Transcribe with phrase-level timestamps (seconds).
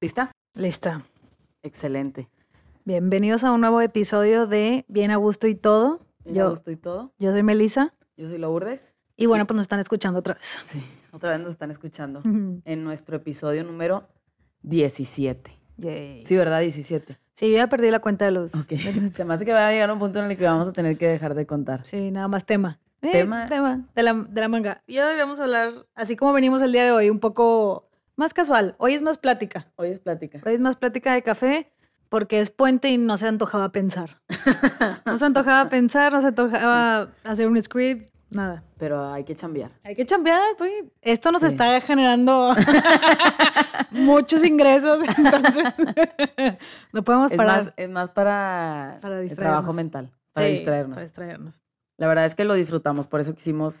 [0.00, 0.32] ¿Lista?
[0.54, 1.02] Lista.
[1.62, 2.28] Excelente.
[2.84, 6.00] Bienvenidos a un nuevo episodio de Bien a Gusto y Todo.
[6.24, 7.12] Bien Yo- a gusto y todo.
[7.18, 8.94] Yo soy Melissa Yo soy Lourdes.
[9.16, 10.60] y bueno, pues nos están escuchando otra vez.
[10.66, 10.82] Sí,
[11.12, 14.08] otra vez nos están escuchando en nuestro episodio número
[14.62, 15.57] 17.
[15.78, 16.24] Yay.
[16.24, 16.60] Sí, ¿verdad?
[16.60, 17.18] 17.
[17.34, 18.54] Sí, yo ya perdí la cuenta de los...
[18.54, 18.74] Ok.
[19.12, 20.98] Se me hace que va a llegar un punto en el que vamos a tener
[20.98, 21.84] que dejar de contar.
[21.86, 22.78] Sí, nada más tema.
[23.00, 23.46] Eh, Tema.
[23.46, 24.82] Tema de la, de la manga.
[24.86, 28.34] Y hoy vamos a hablar, así como venimos el día de hoy, un poco más
[28.34, 28.74] casual.
[28.78, 29.68] Hoy es más plática.
[29.76, 30.40] Hoy es plática.
[30.44, 31.70] Hoy es más plática de café
[32.08, 34.20] porque es puente y no se antojaba pensar.
[35.06, 38.62] No se antojaba pensar, no se antojaba hacer un script, nada.
[38.78, 39.70] Pero hay que chambear.
[39.84, 40.72] Hay que chambear, pues.
[41.02, 41.48] Esto nos Sí.
[41.48, 42.54] está generando
[43.90, 45.64] muchos ingresos, entonces
[46.92, 47.64] no podemos Es parar.
[47.64, 50.94] más, es más para, Para el trabajo mental, para Sí, distraernos.
[50.94, 51.60] Para distraernos.
[51.96, 53.74] La verdad es que lo disfrutamos, por eso quisimos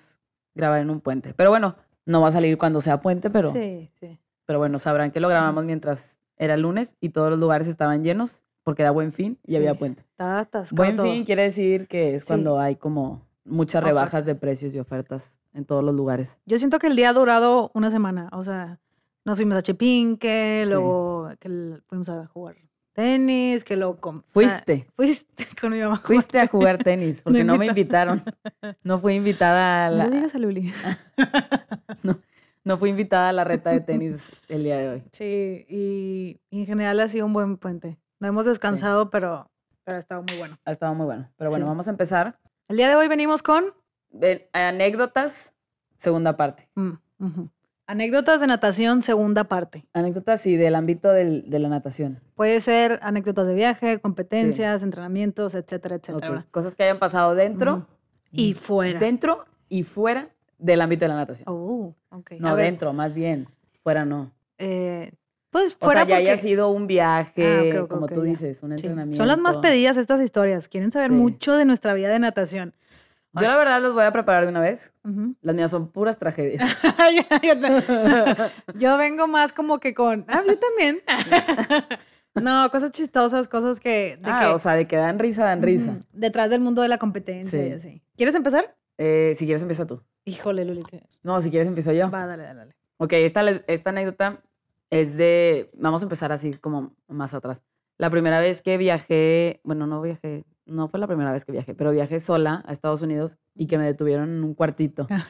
[0.54, 1.34] grabar en un puente.
[1.34, 4.18] Pero bueno, no va a salir cuando sea puente, pero, Sí, sí.
[4.46, 8.42] pero bueno, sabrán que lo grabamos mientras era lunes y todos los lugares estaban llenos
[8.64, 9.56] porque era buen fin y Sí.
[9.56, 10.04] había puente.
[10.18, 11.06] Atascado Buen todo.
[11.06, 15.64] fin quiere decir que es cuando hay como muchas rebajas de precios y ofertas en
[15.64, 16.36] todos los lugares.
[16.46, 18.28] Yo siento que el día ha durado una semana.
[18.32, 18.78] O sea,
[19.24, 20.70] nos fuimos a Chepinque, Sí.
[20.70, 22.56] luego que fuimos a jugar
[22.92, 23.96] tenis, que luego...
[23.98, 25.96] com- o sea, Fuiste, fuiste con mi mamá.
[25.96, 28.22] a fuiste a jugar tenis porque no me invitaron.
[28.82, 30.72] No fui invitada a No la, digas a Luli.
[32.64, 35.02] no fui invitada a la reta de tenis el día de hoy.
[35.12, 37.98] Sí, y, y en general ha sido un buen puente.
[38.20, 39.48] No hemos descansado, pero,
[39.84, 40.58] pero ha estado muy bueno.
[40.64, 41.28] Ha estado muy bueno.
[41.36, 41.68] Pero bueno, Sí.
[41.68, 42.38] vamos a empezar.
[42.68, 43.64] El día de hoy venimos con
[44.52, 45.54] anécdotas,
[45.96, 46.68] segunda parte.
[46.74, 46.92] mm,
[47.86, 49.86] anécdotas de natación, segunda parte.
[49.94, 52.20] Anécdotas, sí, del ámbito del- de la natación.
[52.34, 56.46] Puede ser anécdotas de viaje, competencias, entrenamientos, etcétera, etcétera.
[56.50, 57.86] Cosas que hayan pasado dentro.
[58.30, 58.98] Y fuera.
[59.00, 61.44] dentro y fuera del ámbito de la natación.
[61.48, 62.32] Oh, ok.
[62.38, 63.48] no, A ver, dentro, más bien.
[63.82, 64.30] Fuera no.
[64.58, 65.12] eh,
[65.50, 67.44] pues O fuera sea, ya haya porque- sido un viaje,
[67.74, 68.30] Ah, ok, ok, como ok, tú ya.
[68.30, 69.16] dices, un Sí, entrenamiento.
[69.16, 70.68] Son las más pedidas estas historias.
[70.68, 71.16] Quieren saber Sí.
[71.16, 72.74] mucho de nuestra vida de natación.
[73.34, 74.92] Yo la verdad los voy a preparar de una vez.
[75.04, 75.34] Ujú.
[75.42, 76.76] Las mías son puras tragedias.
[78.74, 80.24] Yo vengo más como que con.
[80.28, 81.00] Ah, yo también.
[82.34, 84.18] no, cosas chistosas, cosas que.
[84.20, 85.90] de ah, que- o sea, de que dan risa, dan risa.
[85.92, 87.72] Ujú, Detrás del mundo de la competencia y Sí.
[87.74, 88.02] así.
[88.16, 88.74] ¿Quieres empezar?
[88.96, 90.02] Eh, si quieres, empieza tú.
[90.24, 90.82] Híjole, Luli.
[91.22, 92.10] No, si quieres, empiezo yo.
[92.10, 92.74] Va, dale, dale, dale.
[92.96, 94.40] Ok, esta, esta anécdota
[94.90, 95.70] es de.
[95.74, 97.62] Vamos a empezar así como más atrás.
[97.98, 101.74] La primera vez que viajé, bueno, no viajé, no fue la primera vez que viajé,
[101.74, 105.26] pero viajé sola a Estados Unidos y que me detuvieron en un cuartito, Ah,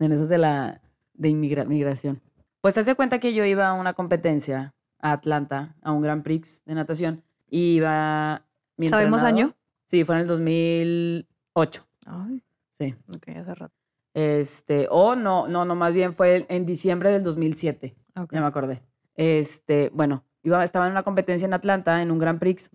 [0.00, 0.80] en esos de la
[1.14, 2.20] de inmigra- migración.
[2.60, 6.24] Pues se hace cuenta que yo iba a una competencia a Atlanta, a un Grand
[6.24, 8.42] Prix de natación, y iba.
[8.76, 9.54] mi ¿Sabemos año?
[9.86, 11.84] Sí, fue en el 2008.
[12.06, 12.42] Ay,
[12.80, 12.94] Sí.
[13.08, 13.74] ok, hace rato.
[14.14, 17.94] Este, o no, no, no, más bien fue en diciembre del 2007.
[18.16, 18.32] Ok.
[18.32, 18.82] Ya me acordé.
[19.18, 22.70] Este, bueno, iba, estaba en una competencia en Atlanta, en un Grand Prix,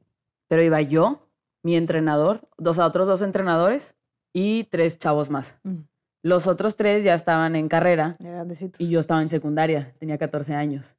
[0.50, 1.30] pero iba yo,
[1.64, 3.96] mi entrenador, dos a otros dos entrenadores
[4.34, 5.58] y tres chavos más.
[5.64, 5.84] Mm,
[6.22, 8.82] Los otros tres ya estaban en carrera grandecitos.
[8.82, 10.96] y yo estaba en secundaria, tenía 14 años.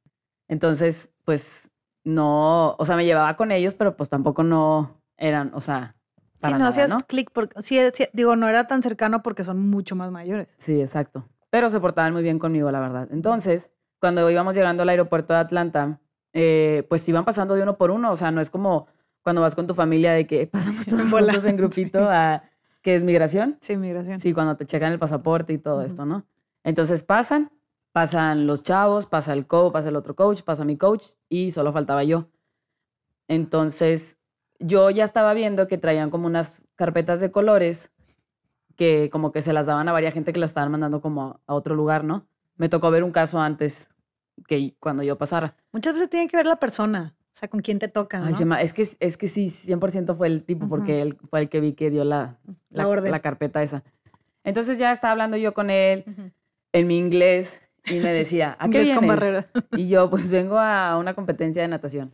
[0.47, 1.69] Entonces, pues
[2.03, 5.95] no, o sea, me llevaba con ellos, pero pues tampoco no eran, o sea,
[6.35, 6.97] Sí, para no nada, hacías ¿no?
[7.07, 7.61] clic porque.
[7.61, 10.55] Sí, sí, digo, no era tan cercano porque son mucho más mayores.
[10.59, 11.27] Sí, exacto.
[11.49, 13.07] Pero se portaban muy bien conmigo, la verdad.
[13.11, 13.71] Entonces,
[14.05, 15.99] cuando íbamos llegando al aeropuerto de Atlanta,
[16.31, 18.11] eh, pues iban pasando de uno por uno.
[18.11, 18.85] O sea, no es como
[19.23, 22.43] cuando vas con tu familia de que pasamos todos juntos en grupito a
[22.83, 23.57] que es migración.
[23.61, 24.19] Sí, migración.
[24.19, 25.87] Sí, cuando te checan el pasaporte y todo Ujú.
[25.87, 26.23] esto, ¿no?
[26.63, 27.49] Entonces pasan,
[27.93, 31.73] pasan los chavos, pasa el coach, pasa el otro coach, pasa mi coach y solo
[31.73, 32.27] faltaba yo.
[33.27, 34.19] Entonces,
[34.59, 37.91] yo ya estaba viendo que traían como unas carpetas de colores
[38.75, 41.39] que como que se las daban a varias gente que las estaban mandando como a,
[41.47, 42.27] a otro lugar, ¿no?
[42.55, 43.89] Me tocó ver un caso antes
[44.47, 45.55] que cuando yo pasara.
[45.71, 47.15] Muchas veces tiene que ver la persona.
[47.33, 48.33] O sea, con quién te toca.
[48.35, 51.49] Se me- es, que, es que sí, 100% fue el tipo, porque él fue el
[51.49, 52.37] que vi que dio la,
[52.69, 53.11] La la, orden.
[53.11, 53.83] la carpeta esa.
[54.43, 56.31] Entonces ya estaba hablando yo con él Ujú.
[56.73, 59.07] en mi inglés y me decía, ¿a qué con vienes?
[59.09, 59.47] barrera.
[59.75, 62.13] Y yo, pues vengo a una competencia de natación.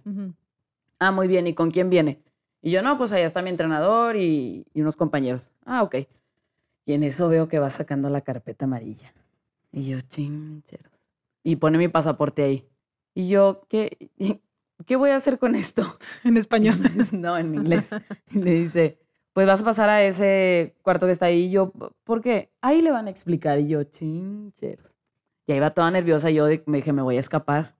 [0.99, 2.19] Ah, muy bien, ¿y con quién viene?
[2.63, 5.51] Y yo, no, pues allá está mi entrenador y, y unos compañeros.
[5.65, 5.95] Ah, ok.
[6.85, 9.13] Y en eso veo que va sacando la carpeta amarilla.
[9.71, 10.90] Y yo, chincheros.
[11.43, 12.67] Y pone mi pasaporte ahí.
[13.13, 14.09] Y yo, ¿qué,
[14.85, 15.97] ¿qué voy a hacer con esto?
[16.23, 16.75] En español.
[17.13, 17.89] no, en inglés.
[18.31, 18.99] Y le dice,
[19.33, 21.45] pues vas a pasar a ese cuarto que está ahí.
[21.45, 21.71] Y yo,
[22.03, 22.51] ¿por qué?
[22.61, 23.59] Ahí le van a explicar.
[23.59, 24.93] Y yo, chincheros.
[25.47, 26.29] Y ahí va toda nerviosa.
[26.29, 27.75] Yo de- me dije, me voy a escapar.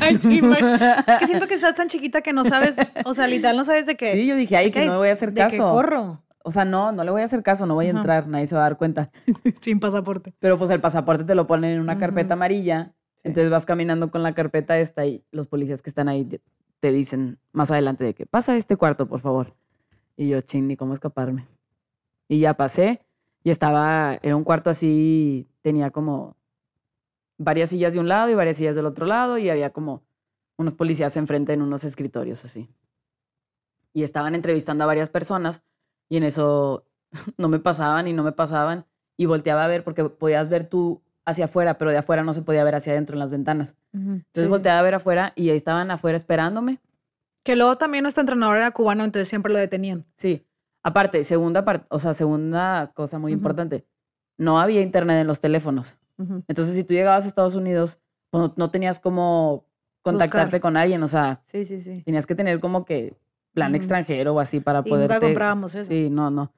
[0.00, 3.64] Ay, sí, que siento que estás tan chiquita que no sabes, o sea, literal no
[3.64, 4.12] sabes de qué.
[4.12, 5.70] Sí, yo dije, ay, que no le voy a hacer de que caso.
[5.70, 6.22] corro.
[6.48, 7.98] O sea, no, no le voy a hacer caso, no voy a Ajá.
[7.98, 9.10] entrar, nadie se va a dar cuenta.
[9.60, 10.32] Sin pasaporte.
[10.38, 13.20] Pero pues el pasaporte te lo ponen en una carpeta amarilla, Sí.
[13.24, 16.40] entonces vas caminando con la carpeta esta y los policías que están ahí te,
[16.80, 19.54] te dicen más adelante de que pasa a este cuarto, por favor.
[20.16, 21.46] Y yo, ching, ni cómo escaparme.
[22.28, 23.02] Y ya pasé
[23.44, 26.34] y estaba, era un cuarto así, tenía como
[27.36, 30.02] varias sillas de un lado y varias sillas del otro lado y había como
[30.56, 32.70] unos policías enfrente en unos escritorios así.
[33.92, 35.62] Y estaban entrevistando a varias personas
[36.08, 36.84] y en eso
[37.38, 38.84] no me pasaban y no me pasaban
[39.16, 42.42] y volteaba a ver porque podías ver tú hacia afuera, pero de afuera no se
[42.42, 43.74] podía ver hacia adentro en las ventanas.
[43.92, 46.78] Entonces Sí, volteaba a ver afuera y ahí estaban afuera esperándome.
[47.44, 50.06] Que luego también nuestro entrenador era cubano, entonces siempre lo detenían.
[50.16, 50.46] Sí.
[50.82, 53.84] Aparte, segunda parte, o sea, segunda cosa muy importante,
[54.38, 55.98] no había internet en los teléfonos.
[56.48, 58.00] Entonces, si tú llegabas a Estados Unidos,
[58.30, 59.64] pues, no, no tenías como
[60.02, 60.60] contactarte Buscar.
[60.60, 62.02] con alguien, o sea, Sí, sí, sí.
[62.04, 63.14] tenías que tener como que
[63.52, 63.76] plan Ujú.
[63.76, 65.08] extranjero o así para poder.
[65.10, 65.88] nunca comprábamos eso.
[65.88, 66.52] Sí, no, no.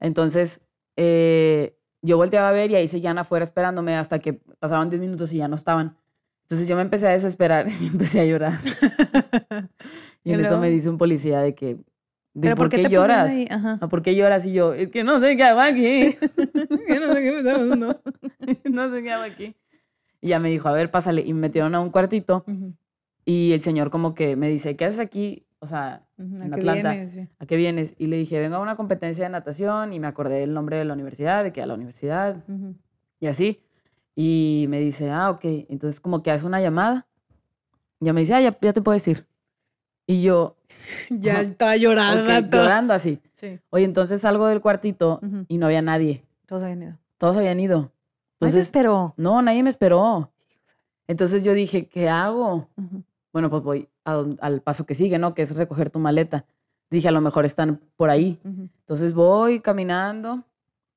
[0.00, 0.60] Entonces,
[0.96, 5.32] eh, yo volteaba a ver y ahí seguían afuera esperándome hasta que pasaron 10 minutos
[5.32, 5.96] y ya no estaban.
[6.42, 8.58] Entonces yo me empecé a desesperar y empecé a llorar.
[10.24, 11.76] Y en eso me dice un policía de que,
[12.34, 13.32] de, Pero ¿por, qué, pusieron lloras?
[13.48, 13.78] Ajá.
[13.80, 14.44] Ah, ¿Por qué lloras?
[14.44, 16.18] Y yo, es que no sé qué hago aquí.
[16.88, 18.02] Yo no sé qué me está pasando.
[18.64, 19.56] no sé qué hago aquí.
[20.20, 21.22] Y ya me dijo, a ver, pásale.
[21.22, 22.74] Y me metieron a un cuartito Ujú,
[23.24, 25.46] y el señor como que me dice, ¿qué haces aquí?
[25.60, 26.92] O sea, ujú, ¿a en qué Atlanta.
[26.92, 27.12] vienes?
[27.12, 27.28] Sí.
[27.38, 27.94] ¿A qué vienes?
[27.98, 30.84] Y le dije, vengo a una competencia de natación y me acordé el nombre de
[30.84, 32.74] la universidad, de que a la universidad Ujú.
[33.20, 33.60] y así.
[34.14, 35.44] Y me dice, ah, ok.
[35.68, 37.06] Entonces como que hace una llamada.
[38.00, 39.26] Ya me dice, ah, ya, ya te puedes ir.
[40.06, 40.56] Y yo,
[41.10, 42.22] Ya estaba llorando.
[42.22, 43.20] ok, llorando así.
[43.34, 45.44] Sí, Oye, entonces salgo del cuartito Ujú.
[45.48, 46.24] y no había nadie.
[46.46, 46.98] todos habían ido.
[47.18, 47.78] Todos habían ido.
[47.78, 49.14] Ay, se Entonces, esperó.
[49.16, 50.32] no, nadie me esperó.
[51.08, 52.68] Entonces yo dije, ¿qué hago?
[52.76, 53.02] Ujú.
[53.32, 55.34] Bueno, pues voy a al paso que sigue, ¿no?
[55.34, 56.44] Que es recoger tu maleta.
[56.90, 58.38] Dije, a lo mejor están por ahí.
[58.44, 60.44] Entonces voy caminando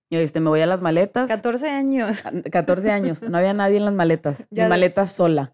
[0.09, 1.27] y este, me voy a las maletas.
[1.27, 2.25] 14 años.
[2.25, 4.47] Ah, 14 años, no había nadie en las maletas.
[4.51, 5.53] Ya mi maleta sola.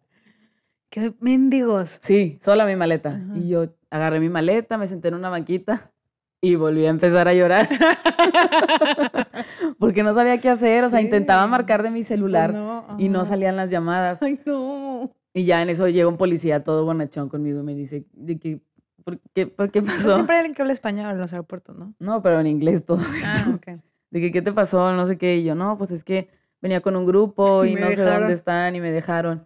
[0.90, 2.00] Qué mendigos.
[2.02, 3.20] Sí, sola mi maleta.
[3.36, 5.92] Y yo agarré mi maleta, me senté en una banquita
[6.40, 7.68] y volví a empezar a llorar
[9.80, 10.84] porque no sabía qué hacer.
[10.84, 14.22] O sea, intentaba marcar de mi celular Pues no, y no salían las llamadas.
[14.22, 15.12] Ay, no.
[15.38, 18.60] Y ya en eso llega un policía todo bonachón conmigo y me dice, ¿de qué,
[19.04, 20.14] por, qué, por qué Pero pasó?
[20.16, 21.94] siempre hay alguien que habla español en los aeropuertos, ¿no?
[22.00, 23.52] No, pero en inglés todo Ah, esto.
[23.56, 23.80] ok.
[24.10, 24.94] De que, ¿qué te pasó?
[24.94, 25.36] No sé qué.
[25.38, 26.30] Y yo, no, pues es que
[26.62, 28.20] venía con un grupo y Me no sé dejaron.
[28.22, 29.46] dónde están y me dejaron.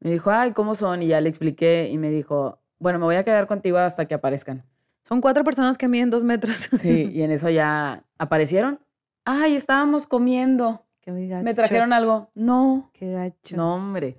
[0.00, 1.02] Me dijo, ay, ¿cómo son?
[1.02, 4.14] Y ya le expliqué y me dijo, bueno, me voy a quedar contigo hasta que
[4.14, 4.62] aparezcan.
[5.02, 6.68] Son cuatro personas que miden dos metros.
[6.80, 8.80] Sí, y en eso ya aparecieron.
[9.24, 10.82] Ay, estábamos comiendo.
[11.00, 12.30] Qué ¿Me trajeron algo?
[12.34, 12.90] No.
[12.92, 13.56] Qué gachos.
[13.56, 14.16] No, hombre.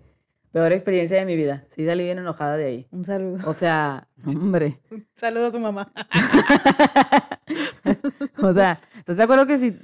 [0.58, 1.66] Peor experiencia de mi vida.
[1.70, 2.88] Sí, salí bien enojada de ahí.
[2.90, 3.48] Un saludo.
[3.48, 4.80] O sea, hombre.
[4.90, 5.92] Un saludo a su mamá.
[8.42, 9.78] o sea, ¿estás de acuerdo que si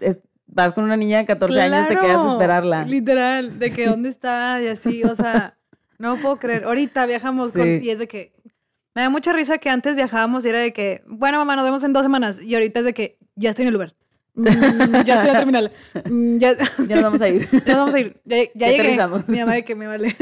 [0.47, 2.85] vas con una niña de 14 años te quedas a esperarla?
[2.85, 5.59] Literal, de que dónde está y así, o sea,
[5.99, 6.63] no puedo creer.
[6.63, 8.33] Ahorita viajamos con, y es de que
[8.95, 11.83] me da mucha risa que antes viajábamos y era de que, bueno, mamá, nos vemos
[11.83, 12.41] en dos semanas.
[12.41, 13.93] Y ahorita es de que ya estoy en el lugar.
[14.35, 14.45] Mm,
[15.05, 15.71] ya estoy en terminal.
[16.09, 16.53] Mm, ya,
[16.87, 17.47] Ya nos vamos a ir.
[17.51, 18.19] ya nos vamos a ir.
[18.25, 18.81] Ya, ya Ya llegué.
[18.81, 19.27] aterrizamos.
[19.29, 20.15] Mi mamá de que me vale.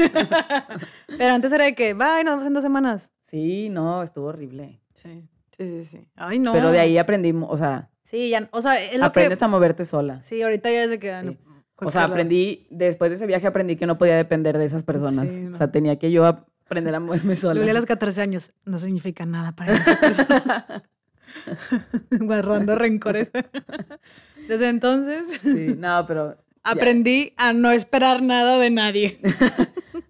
[1.18, 3.12] Pero antes era de que, bye, nos vemos en dos semanas.
[3.28, 4.80] Sí, no, estuvo horrible.
[4.94, 6.06] Sí, sí, sí, sí.
[6.16, 6.52] Ay, no.
[6.52, 9.44] Pero de ahí aprendimos, o sea, Sí, ya, o sea, es lo aprendes que...
[9.46, 10.20] a moverte sola.
[10.20, 11.10] Sí, ahorita ya es de que...
[11.22, 11.38] no, Sí.
[11.86, 12.12] O sea, lado.
[12.12, 15.28] aprendí, después de ese viaje aprendí que no podía depender de esas personas.
[15.28, 17.54] Sí, O sea, tenía que yo aprender a moverme sola.
[17.58, 20.84] Luli a los 14 años no significa nada para esa persona.
[22.10, 23.30] Guardando rencores.
[24.48, 26.36] Desde entonces Sí, no, pero...
[26.62, 29.20] aprendí a no esperar nada de nadie.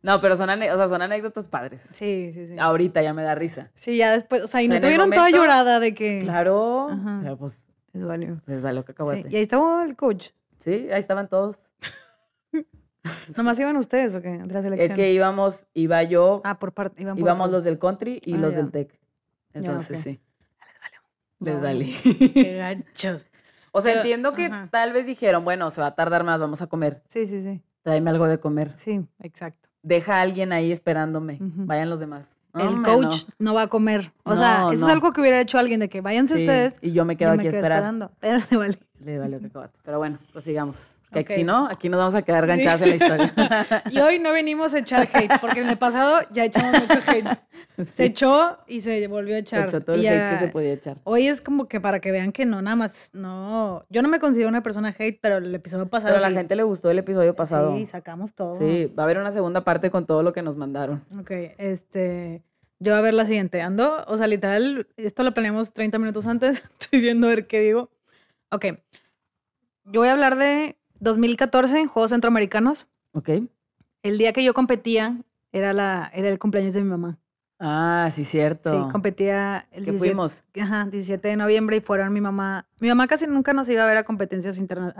[0.04, 1.80] No, pero son, o sea, son anécdotas padres.
[1.92, 2.56] Sí, sí, sí.
[2.58, 3.70] Ahorita ya me da risa.
[3.74, 5.78] Sí, ya después, o sea, y O no sea, en te el vieron toda llorada
[5.78, 6.18] de que...
[6.22, 6.88] Claro.
[6.90, 7.20] Ajá.
[7.22, 7.64] Pero pues
[7.94, 8.40] Es válido.
[8.46, 9.26] les valió Sí, cacahuate.
[9.30, 10.30] Y ahí estaba el coach.
[10.58, 11.60] Sí, ahí estaban todos.
[13.36, 14.28] ¿Nomás iban ustedes o qué?
[14.30, 14.90] De la selección.
[14.90, 17.00] Es que íbamos, iba yo, Ah, por parte.
[17.02, 18.56] Íbamos por- los del country y Ah, los ya.
[18.56, 18.98] del tech.
[19.54, 20.20] Entonces sí,
[21.44, 21.86] Les valió.
[22.04, 22.30] valí.
[22.32, 22.56] Qué
[22.94, 23.26] gachos.
[23.72, 24.68] o sea, Pero- entiendo que ajá.
[24.70, 27.02] tal vez dijeron, bueno, se va a tardar más, vamos a comer.
[27.08, 27.60] Sí, sí, sí.
[27.82, 28.72] Tráeme algo de comer.
[28.76, 29.68] Sí, exacto.
[29.82, 31.38] Deja a alguien ahí esperándome.
[31.40, 32.36] Vayan los demás.
[32.54, 33.54] el Hombre, coach no.
[33.54, 34.12] va a comer.
[34.22, 34.86] O sea, eso no.
[34.86, 36.78] es algo que hubiera hecho alguien de que váyanse Sí, ustedes.
[36.80, 38.12] Y yo me Yo quedo me aquí quedo esperando.
[38.20, 38.78] Pero le vale.
[39.04, 39.78] Le valió cacahuate.
[39.82, 40.76] Pero bueno, pues sigamos.
[41.12, 41.32] Que Ok.
[41.32, 43.32] si no, aquí nos vamos a quedar ganchadas en la historia.
[43.90, 47.26] Y hoy no venimos a echar hate, porque en el pasado ya echamos mucho hate.
[47.76, 49.68] Se Sí, echó y se volvió a se echar.
[49.68, 50.98] echó todo el hate que se podía echar.
[51.04, 53.84] Hoy es como que para que vean que no, nada más, no.
[53.88, 56.12] Yo no me considero una persona hate, pero el episodio pasado.
[56.14, 57.74] Pero a la sí- gente le gustó el episodio pasado.
[57.76, 58.58] Sí, sacamos todo.
[58.58, 61.02] Sí, va a haber una segunda parte con todo lo que nos mandaron.
[61.18, 62.42] Ok, este.
[62.78, 63.62] Yo a ver la siguiente.
[63.62, 66.62] Ando, o sea, literal, esto lo planeamos 30 minutos antes.
[66.80, 67.90] Estoy viendo a ver qué digo.
[68.50, 68.66] Ok.
[69.84, 72.86] Yo voy a hablar de 2014, Juegos Centroamericanos.
[73.12, 73.28] ¿Ok?
[74.02, 75.18] El día que yo competía
[75.52, 77.18] era, la, era el cumpleaños de mi mamá.
[77.58, 78.70] Ah, sí, cierto.
[78.70, 80.42] Sí, competía el que 17, fuimos.
[80.60, 82.66] ajá, 17 de noviembre y fueron mi mamá.
[82.80, 84.92] Mi mamá casi nunca nos iba a ver a competencias interna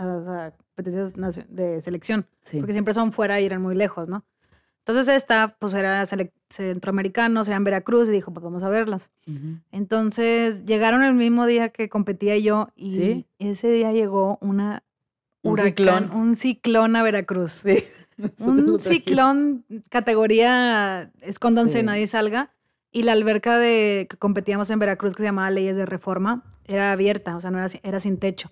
[0.76, 1.14] competencias
[1.48, 2.58] de selección, Sí.
[2.58, 4.24] porque siempre son fuera y eran muy lejos, ¿no?
[4.78, 6.04] Entonces esta, pues era
[6.50, 9.10] centroamericanos, era en Veracruz y dijo, pues vamos a verlas.
[9.70, 13.26] Entonces llegaron el mismo día que competía yo y ¿Sí?
[13.38, 14.82] ese día llegó una
[15.42, 16.10] Un huracán, ciclón.
[16.12, 17.52] un ciclón a Veracruz.
[17.64, 17.84] Sí.
[18.38, 21.84] Un ciclón categoría escóndanse, Sí.
[21.84, 22.52] nadie salga.
[22.92, 26.92] Y la alberca de que competíamos en Veracruz, que se llamaba Leyes de Reforma, era
[26.92, 28.50] abierta, o sea, no era, era sin techo.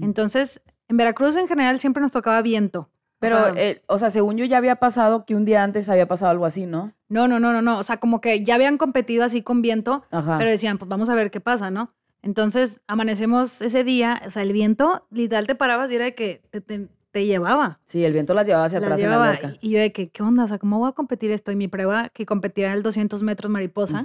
[0.00, 2.80] Entonces, en Veracruz en general siempre nos tocaba viento.
[2.82, 5.88] O Pero, sea, eh, o sea, según yo ya había pasado que un día antes
[5.88, 6.92] había pasado algo así, ¿no?
[7.08, 7.78] no, no, no, no, no.
[7.78, 10.38] O sea, como que ya habían competido así con viento, Ajá.
[10.38, 11.88] pero decían, pues vamos a ver qué pasa, ¿no?
[12.22, 16.42] Entonces, amanecemos ese día, o sea, el viento, literal, te parabas y era de que
[16.50, 17.80] te, te- te llevaba.
[17.86, 19.24] Sí, el viento las llevaba hacia Las atrás en llevaba.
[19.26, 19.58] la alberca.
[19.60, 20.44] Y y yo de que, ¿qué onda?
[20.44, 21.50] O sea, ¿cómo voy a competir esto?
[21.50, 24.04] Y mi prueba, que competía en el 200 metros mariposa.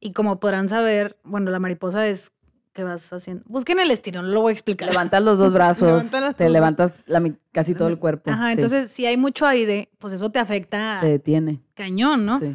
[0.00, 2.32] Y como podrán saber, bueno, la mariposa es
[2.72, 3.44] que vas haciendo.
[3.46, 4.88] Busquen el estilo, no lo voy a explicar.
[4.88, 7.22] Levantas los dos brazos, Levantas te levantas la
[7.52, 8.30] casi todo el cuerpo.
[8.30, 11.60] Ajá, sí, entonces si hay mucho aire, pues eso te afecta te detiene.
[11.74, 12.40] cañón, ¿no?
[12.40, 12.54] Sí.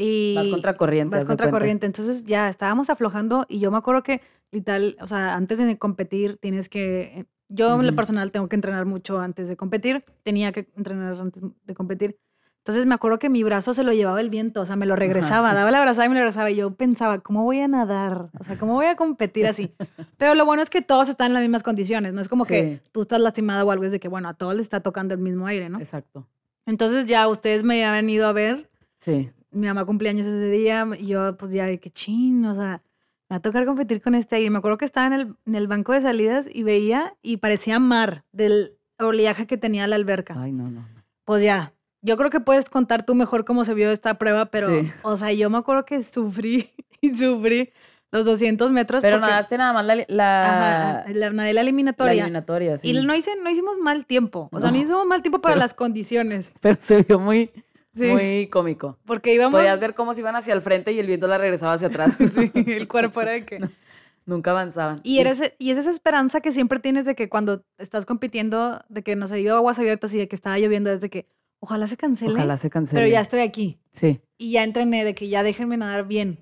[0.00, 1.10] Y Vas contra corriente.
[1.16, 1.58] vas haz de contra cuenta.
[1.58, 1.86] corriente.
[1.86, 4.20] Entonces ya estábamos aflojando y yo me acuerdo que
[4.52, 8.84] literal, o sea, antes de competir tienes que yo en lo personal tengo que entrenar
[8.86, 12.16] mucho antes de competir, tenía que entrenar antes de competir.
[12.58, 14.94] Entonces me acuerdo que mi brazo se lo llevaba el viento, o sea, me lo
[14.94, 15.56] regresaba, sí.
[15.56, 16.50] daba la abrazada y me lo regresaba.
[16.50, 18.28] Y yo pensaba, ¿cómo voy a nadar?
[18.38, 19.72] O sea, ¿cómo voy a competir así?
[20.18, 22.74] Pero lo bueno es que todos están en las mismas condiciones, no es como que
[22.84, 22.90] Sí.
[22.92, 25.20] tú estás lastimada o algo, es de que, bueno, a todos les está tocando el
[25.20, 25.78] mismo aire, ¿no?
[25.80, 26.28] Exacto.
[26.66, 28.68] Entonces ya ustedes me habían ido a ver,
[29.00, 29.30] Sí.
[29.58, 32.82] Mi mamá cumpleaños ese día y yo pues ya de que chin, o sea,
[33.28, 34.50] me va a tocar competir con este aire.
[34.50, 37.78] Me acuerdo que estaba en el, en el banco de salidas y veía y parecía
[37.78, 40.34] mar del oleaje que tenía la alberca.
[40.38, 40.86] Ay, no, no.
[41.24, 44.68] Pues ya, yo creo que puedes contar tú mejor cómo se vio esta prueba, pero,
[44.70, 44.90] Sí.
[45.02, 46.70] o sea, yo me acuerdo que sufrí
[47.02, 47.70] y sufrí
[48.10, 49.02] los 200 metros.
[49.02, 52.12] Pero porque- nadaste nada más la, la, Ajá, la, nadé la la eliminatoria.
[52.22, 52.88] eliminatoria, sí.
[52.88, 55.54] Y no, hice, no hicimos mal tiempo, o sea, no, No, hicimos mal tiempo para
[55.56, 56.50] pero- las condiciones.
[56.62, 57.50] Pero se vio muy,
[57.98, 58.98] Sí, muy cómico.
[59.04, 59.58] porque íbamos...
[59.60, 62.16] Podías ver cómo se iban hacia el frente y el viento la regresaba hacia atrás.
[62.34, 63.58] Sí, el cuerpo era de que...
[64.26, 65.00] Nunca avanzaban.
[65.04, 69.02] Y, eres, y es esa esperanza que siempre tienes de que cuando estás compitiendo, de
[69.02, 71.24] que no sé, yo aguas abiertas y de que estaba lloviendo, es de que
[71.60, 73.00] ojalá se cancele, Ojalá se cancele.
[73.00, 73.78] pero ya estoy aquí.
[73.92, 74.20] Sí.
[74.36, 76.38] Y ya entrené de que ya déjenme nadar bien.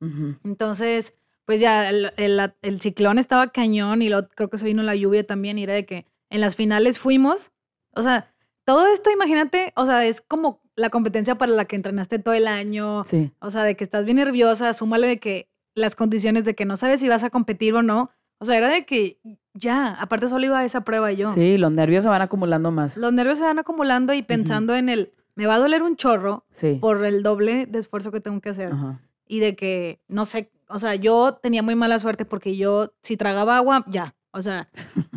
[0.00, 0.38] Ujú.
[0.42, 1.14] Entonces,
[1.44, 4.96] pues ya el, el- el ciclón estaba cañón y luego creo que se vino la
[4.96, 7.52] lluvia también y era de que en las finales fuimos.
[7.94, 12.18] O sea, todo esto, imagínate, o sea, es como la competencia para la que entrenaste
[12.18, 13.04] todo el año.
[13.04, 13.30] Sí.
[13.40, 16.76] O sea, de que estás bien nerviosa, súmale de que las condiciones de que no
[16.76, 18.10] sabes si vas a competir o no.
[18.38, 19.18] O sea, era de que
[19.54, 21.34] ya, aparte solo iba a esa prueba yo.
[21.34, 22.96] Sí, los nervios se van acumulando más.
[22.96, 26.44] Los nervios se van acumulando y pensando en el, me va a doler un chorro
[26.52, 26.78] Sí.
[26.80, 28.72] por el doble de esfuerzo que tengo que hacer.
[28.72, 29.00] Ajá.
[29.26, 33.16] Y de que, no sé, o sea, yo tenía muy mala suerte porque yo, si
[33.16, 34.14] tragaba agua, ya.
[34.32, 34.68] O sea,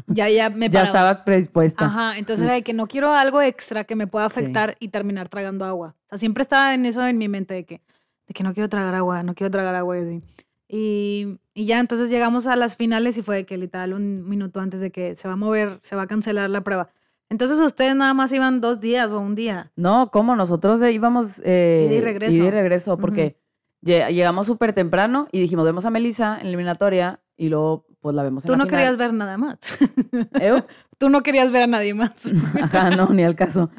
[0.07, 0.87] ya, ya me Ya paraba.
[0.87, 1.85] estabas predispuesta.
[1.85, 4.33] Ajá, entonces era de que no quiero algo extra que me pueda Sí.
[4.39, 5.95] afectar y terminar tragando agua.
[6.05, 7.81] O sea, siempre estaba en eso en mi mente de que,
[8.27, 10.21] de que no quiero tragar agua, no quiero tragar agua y así.
[10.67, 14.59] Y, y ya, entonces llegamos a las finales y fue de que literal un minuto
[14.59, 16.89] antes de que se va a mover, se va a cancelar la prueba.
[17.29, 19.71] Entonces ustedes nada más iban dos días o un día.
[19.75, 20.35] No, ¿cómo?
[20.35, 21.39] Nosotros íbamos...
[21.43, 22.33] Eh, y regreso.
[22.35, 23.01] ida y regreso, Ujú.
[23.01, 23.37] porque
[23.83, 28.15] lle- llegamos súper temprano y dijimos, vemos a Melissa en la eliminatoria y luego pues
[28.15, 28.79] la vemos en Tú la no final.
[28.79, 29.57] querías ver nada más.
[30.41, 30.65] ¿Eu?
[30.97, 32.11] Tú no querías ver a nadie más.
[32.61, 33.69] Ajá, no, ni al caso.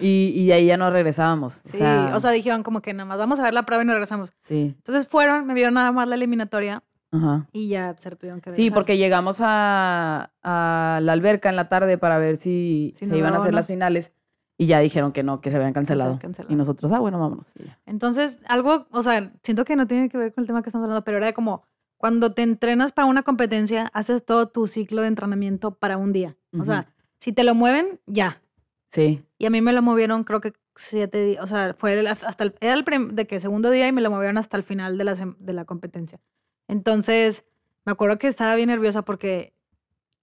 [0.00, 1.60] Y, y ahí ya no regresábamos.
[1.64, 3.94] Sí, o sea, dijeron como que nada más vamos a ver la prueba y nos
[3.94, 4.32] regresamos.
[4.42, 7.46] sí, Entonces fueron, me vieron nada más la eliminatoria ajá.
[7.52, 8.74] y ya se tuvieron que Sí, regresar.
[8.74, 13.34] porque llegamos a, a la alberca en la tarde para ver si, Si se iban
[13.34, 13.56] a hacer no.
[13.56, 14.12] las finales
[14.58, 16.18] y ya dijeron que no, que se habían cancelado.
[16.20, 16.52] cancelado.
[16.52, 17.46] Y nosotros, ah, bueno, vámonos.
[17.86, 20.84] Entonces, algo, o sea, siento que no tiene que ver con el tema que estamos
[20.84, 21.64] hablando, pero era como
[22.02, 26.36] cuando te entrenas para una competencia, haces todo tu ciclo de entrenamiento para un día.
[26.58, 28.42] O sea, si te lo mueven, ya.
[28.90, 32.08] Sí, Y a mí me lo movieron, creo que siete días, o sea, fue el-
[32.08, 34.98] hasta el, era el de que segundo día y me lo movieron hasta el final
[34.98, 36.18] de la, de la competencia.
[36.66, 37.44] Entonces,
[37.84, 39.54] me acuerdo que estaba bien nerviosa porque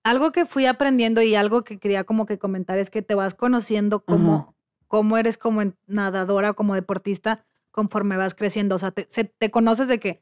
[0.03, 3.35] algo que fui aprendiendo y algo que quería como que comentar es que te vas
[3.35, 4.55] conociendo como,
[4.87, 8.75] cómo eres como nadadora, como deportista, conforme vas creciendo.
[8.75, 10.21] O sea, te, se- te conoces de que,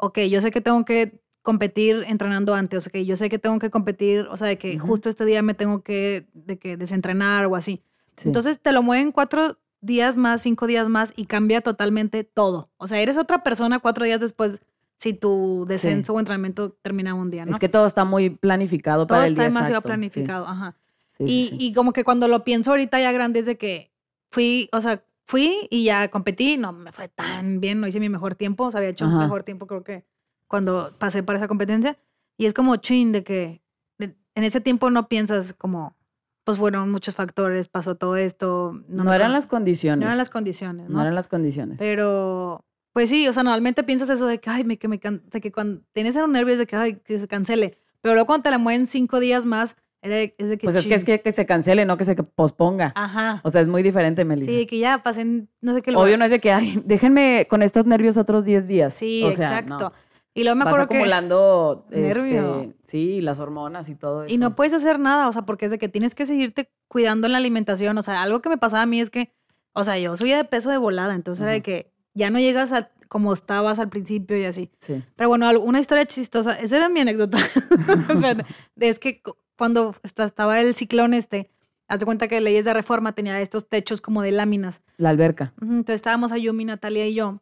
[0.00, 3.70] ok, yo sé que tengo que competir entrenando antes, ok, yo sé que tengo que
[3.70, 4.86] competir, o sea, de que Ujú.
[4.88, 7.82] justo este día me tengo que, de que desentrenar o así.
[8.16, 8.28] Sí.
[8.28, 12.70] Entonces te lo mueven cuatro días más, cinco días más y cambia totalmente todo.
[12.76, 14.62] O sea, eres otra persona cuatro días después
[14.96, 17.52] si tu descenso o entrenamiento termina un día, ¿no?
[17.52, 19.88] Es que todo está muy planificado todo para el está día demasiado exacto, sí.
[19.88, 20.76] planificado, ajá.
[21.16, 23.90] Sí, sí, Y, y como que cuando lo pienso ahorita ya grande es de que
[24.30, 28.08] fui, o sea, fui y ya competí, no me fue tan bien, no hice mi
[28.08, 29.20] mejor tiempo, o sea, había hecho un Ajá.
[29.22, 30.04] mejor tiempo creo que
[30.48, 31.96] cuando pasé para esa competencia.
[32.36, 33.62] Y es como chin de que
[33.98, 35.96] de- en ese tiempo no piensas como,
[36.42, 38.72] pues fueron muchos factores, pasó todo esto.
[38.88, 40.00] No, me eran las condiciones.
[40.00, 41.02] no eran las condiciones, No ¿no?
[41.02, 41.76] eran las condiciones.
[41.78, 45.22] Pero, pues sí, o sea, normalmente piensas eso de que, ay, me, que me can-
[45.30, 47.78] de que cuando tienes esos nervios de que, ay, que se cancele.
[48.00, 50.66] Pero luego cuando te la mueven cinco días más, era de- es de que.
[50.66, 52.92] pues es que es que, que se cancele, no que se posponga.
[52.94, 53.40] Ajá.
[53.44, 54.50] O sea, es muy diferente, Melissa.
[54.50, 57.62] Sí, que ya pasen, no sé qué Obvio no es de que, ay, déjenme con
[57.62, 58.94] estos nervios otros 10 días.
[58.94, 59.78] Sí, o sea, exacto.
[59.78, 59.92] no.
[60.32, 60.96] Y luego me Vas acuerdo que.
[60.98, 62.60] acumulando, Nervio.
[62.62, 64.32] este, sí, las hormonas y todo eso.
[64.34, 67.26] Y no puedes hacer nada, o sea, porque es de que tienes que seguirte cuidando
[67.26, 67.98] en la alimentación.
[67.98, 69.32] O sea, algo que me pasaba a mí es que,
[69.72, 72.72] o sea, yo subía de peso de volada, entonces era de que ya no llegas
[72.72, 74.70] a como estabas al principio y así.
[74.78, 75.02] Sí.
[75.16, 77.38] Pero bueno, una historia chistosa, esa era mi anécdota.
[78.78, 79.20] Es que
[79.60, 81.50] cuando esta- estaba el ciclón este,
[81.86, 84.82] haz de cuenta que leyes de reforma tenía estos techos como de láminas.
[84.96, 85.52] La alberca.
[85.60, 87.40] Entonces estábamos a Yumi, Natalia y yo.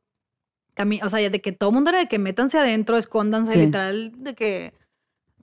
[1.05, 3.59] O sea, de que todo el mundo era de que métanse adentro, escóndanse, Sí.
[3.61, 4.75] literal, de que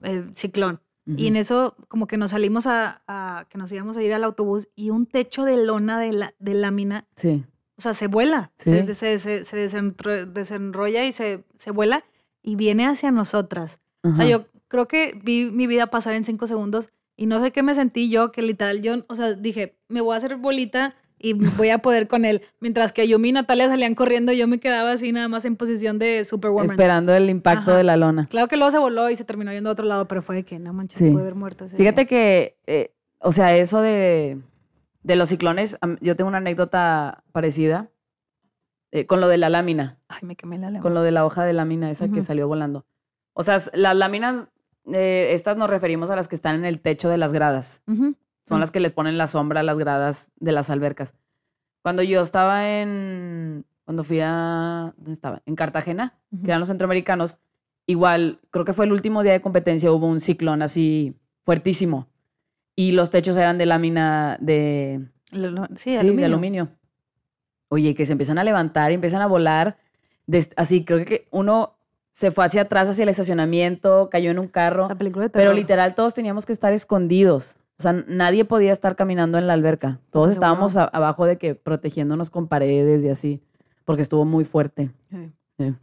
[0.02, 0.80] el ciclón.
[1.06, 4.24] Y en eso, como que nos salimos a, a- que nos íbamos a ir al
[4.24, 7.44] autobús y un techo de lona de, la, de lámina, Sí.
[7.78, 8.94] o sea, se vuela, se, Sí.
[8.94, 12.04] se, se- se desenro- desenrolla y se, se vuela
[12.42, 13.78] y viene hacia nosotras.
[14.02, 17.50] O sea, yo creo que vi mi vida pasar en cinco segundos y no sé
[17.52, 20.94] qué me sentí yo, que literal yo, o sea, dije, me voy a hacer bolita
[21.18, 22.42] y voy a poder con él.
[22.60, 25.98] Mientras que Yumi y Natalia salían corriendo, yo me quedaba así nada más en posición
[25.98, 26.70] de Superwoman.
[26.72, 27.78] Esperando el impacto Ajá.
[27.78, 28.26] de la lona.
[28.28, 30.44] Claro que luego se voló y se terminó yendo a otro lado, pero fue de
[30.44, 31.10] que no manches, Sí.
[31.10, 31.64] puede haber muerto.
[31.64, 32.06] ese Fíjate día.
[32.08, 34.38] que, eh, o sea, eso de,
[35.04, 37.88] de los ciclones, yo tengo una anécdota parecida
[38.92, 40.82] eh, con lo de la lámina, Ay, me quemé la lengua.
[40.82, 42.84] con lo de la hoja de lámina esa que salió volando.
[43.32, 44.48] O sea, las láminas,
[44.92, 47.82] eh, estas nos referimos a las que están en el techo de las gradas.
[47.86, 48.60] Son Mm.
[48.60, 51.14] las que les ponen la sombra a las gradas de las albercas.
[51.82, 55.42] Cuando yo estaba en, cuando fui a, ¿dónde estaba?
[55.46, 56.42] En Cartagena, Ujú.
[56.44, 57.38] que eran los centroamericanos,
[57.86, 62.08] igual, creo que fue el último día de competencia, hubo un ciclón así fuertísimo.
[62.74, 66.20] Y los techos eran de lámina de, lo- sí, sí, aluminio.
[66.20, 66.68] de aluminio.
[67.68, 69.78] Oye, que se empiezan a levantar y empiezan a volar.
[70.28, 71.75] des- así, creo que uno
[72.16, 74.84] se fue hacia atrás, hacia el estacionamiento, cayó en un carro.
[74.84, 77.56] Esa película de Pero literal todos teníamos que estar escondidos.
[77.78, 80.00] O sea, nadie podía estar caminando en la alberca.
[80.10, 80.46] Todos Seguro.
[80.46, 83.42] estábamos a- abajo de que protegiéndonos con paredes y así,
[83.84, 84.90] porque estuvo muy fuerte.
[85.10, 85.30] Sí.
[85.58, 85.74] Sí.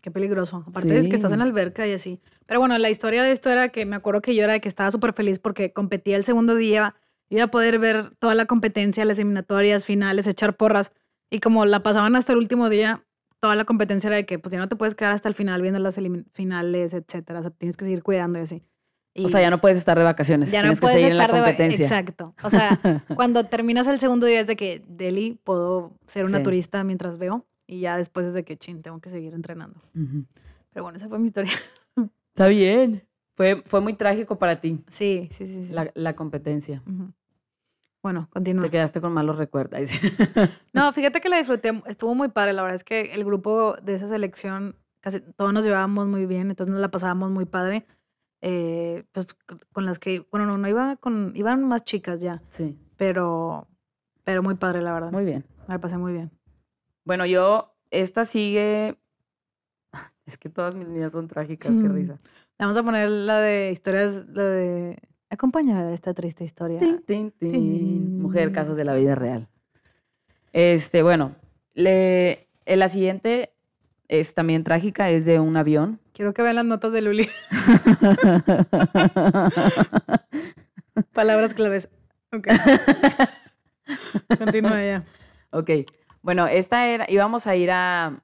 [0.00, 0.64] Qué peligroso.
[0.66, 2.18] Aparte de que estás en la alberca y así.
[2.46, 4.68] Pero bueno, la historia de esto era que me acuerdo que yo era de que
[4.68, 6.94] estaba súper feliz porque competía el segundo día,
[7.28, 10.90] iba a poder ver toda la competencia, las eliminatorias, finales, echar porras.
[11.30, 13.04] Y como la pasaban hasta el último día,
[13.42, 15.60] toda la competencia era de que pues ya no te puedes quedar hasta el final
[15.62, 15.98] viendo las
[16.32, 17.40] finales, etcétera.
[17.40, 18.62] O sea, tienes que seguir cuidando y así.
[19.16, 20.52] O sea, ya no puedes estar de vacaciones.
[20.52, 21.82] ya no puedes que seguir estar en la de competencia.
[21.84, 22.34] Exacto.
[22.44, 22.78] O sea,
[23.16, 26.44] cuando terminas el segundo día es de que, Deli, puedo ser una Sí.
[26.44, 27.44] turista mientras veo.
[27.66, 29.80] Y ya después es de que, chin, tengo que seguir entrenando.
[30.72, 31.52] Pero bueno, esa fue mi historia.
[32.28, 33.02] Está bien.
[33.34, 35.64] Fue, fue muy trágico para ti Sí, sí, sí.
[35.66, 35.72] sí.
[35.72, 36.80] la, la competencia.
[36.86, 37.12] Ujú.
[38.02, 38.64] Bueno, continúa.
[38.64, 39.90] Te quedaste con malos recuerdos.
[40.72, 42.52] No, fíjate que la disfruté, estuvo muy padre.
[42.52, 46.50] La verdad es que el grupo de esa selección, casi todos nos llevábamos muy bien,
[46.50, 47.86] entonces nos la pasábamos muy padre.
[48.40, 49.28] Eh, pues
[49.72, 53.68] con las que, bueno, no, no iba con, iban más chicas ya, Sí, pero,
[54.24, 55.12] pero muy padre, la verdad.
[55.12, 55.44] muy bien.
[55.68, 56.32] Me la pasé muy bien.
[57.04, 58.98] Bueno, yo, esta sigue...
[60.26, 61.94] Es que todas mis niñas son trágicas, qué Mm.
[61.94, 62.12] risa.
[62.58, 64.98] Le Vamos a poner la de historias, la de...
[65.32, 66.78] Acompáñame a ver esta triste historia.
[66.78, 67.50] Tin, tin, tin.
[67.50, 68.20] Tin.
[68.20, 69.48] Mujer, casos de la vida real.
[70.52, 71.34] Este, bueno,
[71.72, 73.54] le, eh, la siguiente
[74.08, 76.00] es también trágica, es de un avión.
[76.12, 77.30] Quiero que vean las notas de Luli.
[81.14, 81.88] Palabras claves.
[82.30, 82.48] Ok.
[84.38, 85.02] Continúa ya.
[85.50, 85.70] ok,
[86.20, 88.22] bueno, esta era, íbamos a ir a,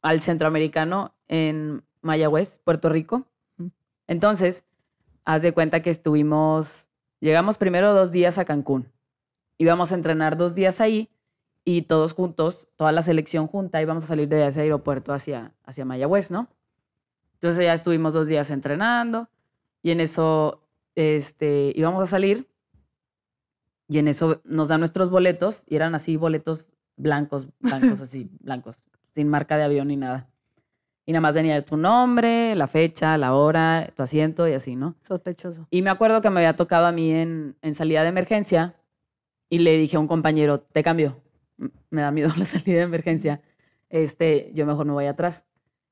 [0.00, 3.26] al centroamericano en Mayagüez, Puerto Rico.
[4.06, 4.64] Entonces,
[5.26, 6.86] haz de cuenta que estuvimos,
[7.20, 8.90] llegamos primero dos días a Cancún.
[9.58, 11.10] Íbamos a entrenar dos días ahí
[11.64, 15.84] y todos juntos, toda la selección junta, íbamos a salir de ese aeropuerto hacia, hacia
[15.84, 16.48] Mayagüez, ¿no?
[17.34, 19.28] Entonces ya estuvimos dos días entrenando
[19.82, 20.62] Y en eso
[20.94, 22.48] este, íbamos a salir
[23.88, 28.80] y en eso nos dan nuestros boletos y eran así boletos blancos, blancos así, blancos,
[29.14, 30.28] sin marca de avión ni nada.
[31.06, 34.96] Y nada más venía tu nombre, la fecha, la hora, tu asiento y así, ¿no?
[35.02, 35.68] Sospechoso.
[35.70, 38.74] Y me acuerdo que me había tocado a mí en, en salida de emergencia
[39.48, 41.16] y le dije a un compañero, te cambio,
[41.90, 43.40] me da miedo la salida de emergencia,
[43.88, 45.44] este, yo mejor me voy atrás.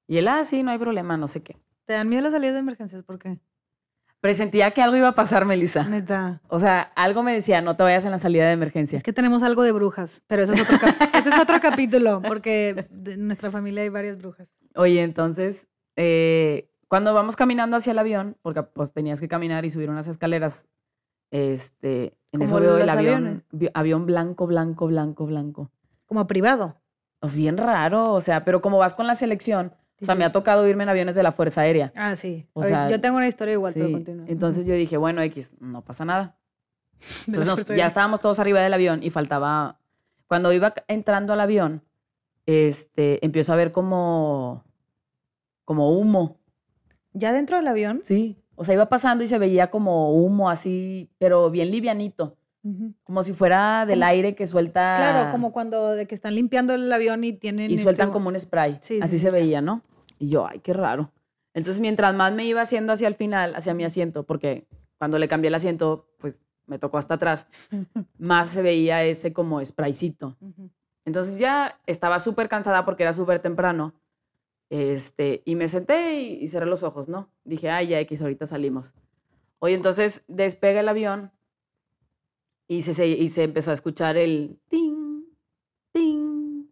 [0.07, 1.57] Y él, ah, sí, no hay problema, no sé qué.
[1.87, 3.05] ¿Te dan miedo las salidas de emergencias?
[3.05, 3.39] ¿Por qué?
[4.21, 5.87] Presentía que algo iba a pasar, Melissa.
[5.87, 6.41] Neta.
[6.49, 8.97] O sea, algo me decía, no te vayas en la salida de emergencia.
[8.97, 10.79] Es que tenemos algo de brujas, pero eso es otro,
[11.15, 14.49] ese es otro capítulo, porque en nuestra familia hay varias brujas.
[14.75, 19.71] Oye, entonces, eh, cuando vamos caminando hacia el avión, porque pues tenías que caminar y
[19.71, 20.67] subir unas escaleras,
[21.31, 23.71] este, en eso veo el avión, aviones.
[23.75, 25.71] avión blanco, blanco, blanco, blanco.
[26.07, 26.77] Como privado.
[27.21, 30.33] Oh, Bien raro, o sea, pero como vas con la selección, o sea, me ha
[30.33, 31.93] tocado irme en aviones de la Fuerza Aérea.
[31.97, 32.47] Ah, sí.
[32.53, 34.27] o Oye, sea, yo tengo una historia igual, pero Sí, continúa.
[34.29, 36.37] Entonces yo dije, bueno, X, no pasa nada.
[37.27, 39.79] Entonces nos- ya estábamos todos arriba del avión y faltaba,
[40.27, 41.83] cuando iba entrando al avión,
[42.47, 44.65] este, empiezo a ver como,
[45.65, 46.39] como humo,
[47.13, 48.01] ¿Ya dentro del avión?
[48.05, 48.37] sí.
[48.57, 52.37] O sea, iba pasando y se veía como humo así, pero bien livianito,
[53.03, 54.95] como si fuera del aire que suelta.
[54.97, 57.71] Claro, como cuando de que están limpiando el avión y tienen...
[57.73, 58.79] Y este sueltan hu- como un spray.
[58.81, 59.83] Sí, sí, así sí, se veía, ¿no?
[60.21, 61.11] Y yo, ay, qué raro.
[61.53, 65.27] Entonces, mientras más me iba haciendo hacia el final, hacia mi asiento, porque cuando le
[65.27, 67.49] cambié el asiento, pues me tocó hasta atrás,
[68.19, 70.37] más se veía ese como spraycito.
[70.41, 70.71] Ujú.
[71.05, 73.93] Entonces ya estaba súper cansada porque era súper temprano.
[74.71, 77.29] Este, y me senté y, y cerré los ojos, ¿no?
[77.45, 78.93] Dije, ay, ya X, ahorita salimos.
[79.59, 81.31] Oye, entonces despega el avión
[82.67, 85.25] y se, se- y se empezó a escuchar el ting,
[85.93, 86.67] ting,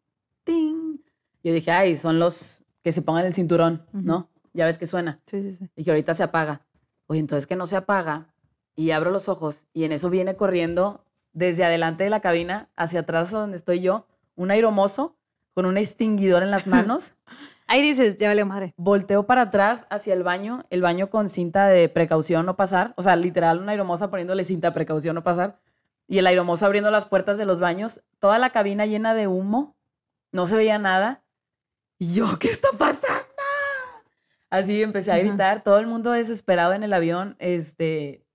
[0.44, 0.98] ting.
[1.44, 3.86] Yo dije, ay, son los que se pongan el cinturón.
[3.92, 4.28] ¿no?
[4.54, 5.20] Ya ves que suena.
[5.26, 5.68] Sí, sí, sí.
[5.76, 6.62] Dije, ahorita se apaga.
[7.06, 8.34] Oye, entonces que no se apaga.
[8.74, 13.00] Y abro los ojos y en eso viene corriendo desde adelante de la cabina hacia
[13.00, 15.16] atrás donde estoy yo, un aeromozo
[15.54, 17.14] con un extinguidor en las manos.
[17.66, 18.74] Ahí dices, ya vale madre.
[18.76, 22.92] Volteo para atrás hacia el baño, el baño con cinta de precaución no pasar.
[22.96, 25.58] O sea, literal, una aeromoza poniéndole cinta de precaución no pasar.
[26.08, 29.76] Y el aeromozo abriendo las puertas de los baños, toda la cabina llena de humo,
[30.32, 31.22] no se veía nada.
[31.98, 33.22] Y yo, ¿qué está pasando?
[34.50, 38.26] Así empecé a gritar, todo el mundo desesperado en el avión, este,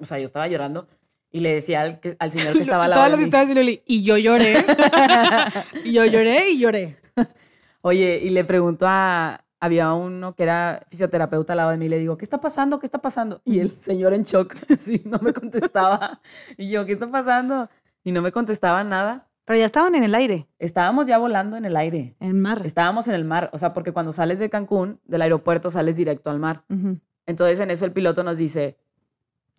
[0.00, 0.86] o sea, yo estaba llorando
[1.34, 3.24] y le decía al, que- al señor que estaba al lado Todas de las mí.
[3.24, 3.82] historias de Loli.
[3.86, 4.64] Y yo lloré.
[5.84, 6.96] y yo lloré y lloré.
[7.82, 11.98] Oye, y le pregunto a, había uno que era fisioterapeuta al lado de mí, le
[11.98, 12.78] digo, ¿qué está pasando?
[12.78, 13.42] ¿Qué está pasando?
[13.44, 16.20] Y el señor en shock, sí, no me contestaba.
[16.56, 17.68] Y yo, ¿qué está pasando?
[18.04, 19.28] Y no me contestaba nada.
[19.46, 22.16] Pero ya estaban en el aire, Estábamos ya volando en el aire.
[22.20, 22.62] en el mar.
[22.64, 26.30] Estábamos en el mar, o sea, porque cuando sales de Cancún, del aeropuerto, sales directo
[26.30, 26.62] al mar.
[26.70, 26.98] Ujú.
[27.26, 28.78] Entonces en eso el piloto nos dice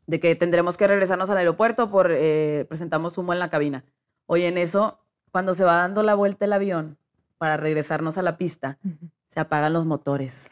[0.07, 3.83] de que tendremos que regresarnos al aeropuerto por eh, presentamos humo en la cabina.
[4.27, 4.99] Oye, en eso,
[5.31, 6.97] cuando se va dando la vuelta el avión
[7.37, 8.77] para regresarnos a la pista,
[9.29, 10.49] se apagan los motores.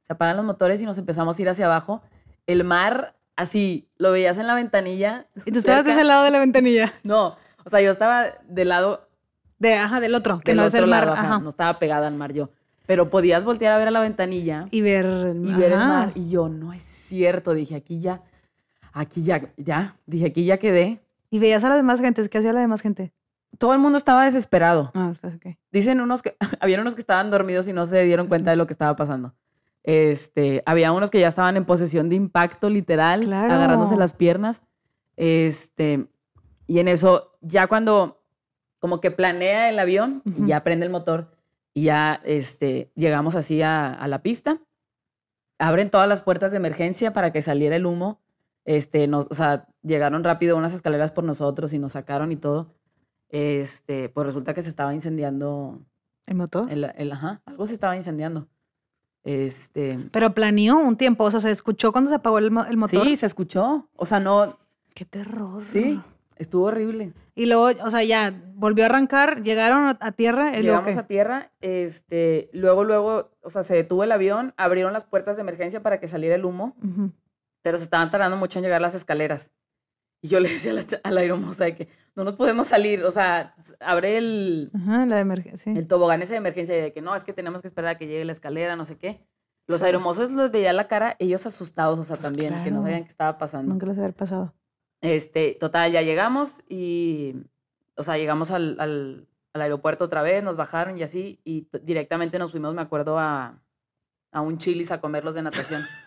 [0.00, 2.02] Se apagan los motores y nos empezamos a ir hacia abajo.
[2.46, 5.26] El mar, así, lo veías en la ventanilla.
[5.44, 6.94] Y tú estabas de ese lado de la ventanilla.
[7.02, 9.08] No, o sea, yo estaba del lado
[9.58, 11.04] De, ajá, del otro, que del no es otro mar.
[11.06, 11.38] lado, ajá, ajá.
[11.40, 12.50] no estaba pegada al mar yo.
[12.86, 16.12] Pero podías voltear a ver a la ventanilla Y ver el y ver el mar.
[16.16, 18.22] Y yo, no es cierto, dije, aquí ya,
[18.92, 21.00] aquí ya, ya, dije, aquí ya quedé.
[21.30, 22.28] Y veías a las demás gentes.
[22.28, 23.12] ¿Qué hacía la demás gente?
[23.58, 24.90] Todo el mundo estaba desesperado.
[24.94, 25.38] Ah, pues.
[25.70, 28.66] Dicen unos que, habían unos que estaban dormidos y no se dieron cuenta de lo
[28.66, 29.34] que estaba pasando.
[29.84, 33.52] Este, había unos que ya estaban en posesión de impacto literal, Claro.
[33.52, 34.62] agarrándose las piernas.
[35.16, 36.06] Este,
[36.66, 38.22] y en eso, ya cuando
[38.78, 41.36] como que planea el avión, y ya prende el motor
[41.72, 44.58] y ya este, llegamos así a, a la pista.
[45.58, 48.20] Abren todas las puertas de emergencia para que saliera el humo.
[48.64, 52.74] Este, nos, o sea, llegaron rápido unas escaleras por nosotros y nos sacaron y todo.
[53.28, 55.80] Este, pues resulta que se estaba incendiando
[56.26, 56.70] ¿El motor?
[56.70, 58.46] el, el- ajá, algo se estaba incendiando.
[59.24, 61.24] Este, Pero planeó un tiempo.
[61.24, 63.06] O sea, se escuchó cuando se apagó el, el motor.
[63.06, 63.88] sí, se escuchó.
[63.96, 64.58] O sea, no,
[64.94, 65.62] Qué terror.
[65.62, 66.00] sí,
[66.36, 67.12] estuvo horrible.
[67.34, 70.48] Y luego, o sea, ya volvió a arrancar, llegaron a, tierra.
[70.58, 74.92] ¿y luego Llegamos a tierra, este, luego, luego, o sea, se detuvo el avión, abrieron
[74.92, 77.10] las puertas de emergencia para que saliera el humo, Ujú.
[77.62, 79.50] Pero se estaban tardando mucho en llegar las escaleras.
[80.20, 83.04] Y yo le decía a la, a la aeromoza de que no nos podemos salir,
[83.04, 85.72] o sea, abre el, Ajá, la emergencia.
[85.72, 87.98] el tobogán ese de emergencia y de que no, es que tenemos que esperar a
[87.98, 89.26] que llegue la escalera, no sé qué.
[89.68, 93.04] Los aeromozos los veía la cara, ellos asustados, o sea, Pues también, que no sabían
[93.04, 93.72] qué estaba pasando.
[93.72, 94.52] Nunca les había pasado.
[95.00, 97.34] Este, total, ya llegamos y,
[97.96, 102.38] o sea, llegamos al, al, al aeropuerto otra vez, nos bajaron y así, y directamente
[102.38, 103.60] nos fuimos, me acuerdo, a,
[104.32, 105.82] a un chilis a comer los de natación.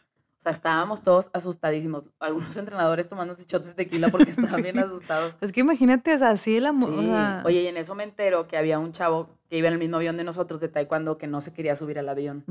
[0.45, 2.05] Sea, estábamos todos asustadísimos.
[2.19, 5.33] Algunos entrenadores tomándose shots de tequila porque estaban bien asustados.
[5.41, 6.91] Es que imagínate, o sea, así el amor.
[6.91, 7.45] Sí.
[7.45, 9.97] Oye, y en eso me entero que había un chavo que iba en el mismo
[9.97, 12.43] avión de nosotros de taekwondo que no se quería subir al avión.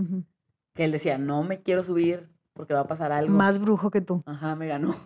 [0.75, 3.33] Que él decía, no me quiero subir porque va a pasar algo.
[3.33, 4.25] Más brujo que tú.
[4.27, 4.97] Ajá, me ganó.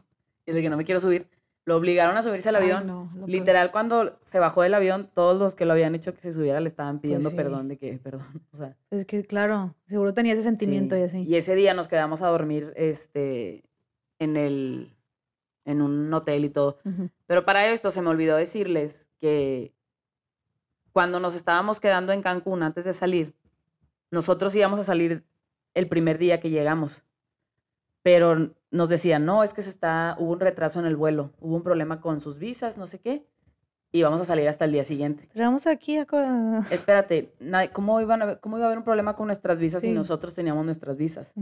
[0.46, 1.28] Y el que no me quiero subir.
[1.68, 2.86] Lo obligaron a subirse al Ay, avión.
[2.86, 3.10] no.
[3.26, 6.60] Literal, cuando se bajó del avión, todos los que lo habían hecho que se subiera
[6.60, 7.36] le estaban pidiendo Pues sí.
[7.36, 8.26] perdón de que, perdón.
[8.52, 11.00] O sea, Es que, claro, seguro tenía ese sentimiento sí.
[11.00, 11.22] y así.
[11.24, 13.64] Y ese día nos quedamos a dormir este,
[14.18, 14.96] en, el,
[15.66, 16.78] en un hotel y todo.
[17.26, 19.74] Pero para esto se me olvidó decirles que
[20.92, 23.34] cuando nos estábamos quedando en Cancún antes de salir,
[24.10, 25.22] nosotros íbamos a salir
[25.74, 27.04] el primer día que llegamos.
[28.02, 31.56] Pero nos decían, no, es que se está, hubo un retraso en el vuelo, hubo
[31.56, 33.26] un problema con sus visas, no sé qué,
[33.90, 35.28] y vamos a salir hasta el día siguiente.
[35.32, 36.06] Pero vamos aquí a...
[36.70, 37.32] Espérate,
[37.72, 39.92] ¿cómo, iban a ¿cómo iba a haber un problema con nuestras visas si Sí.
[39.94, 41.32] nosotros teníamos nuestras visas?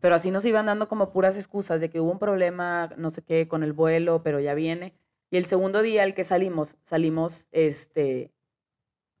[0.00, 3.22] Pero así nos iban dando como puras excusas de que hubo un problema, no sé
[3.22, 4.94] qué, con el vuelo, pero ya viene.
[5.30, 8.32] Y el segundo día al que salimos, salimos, este,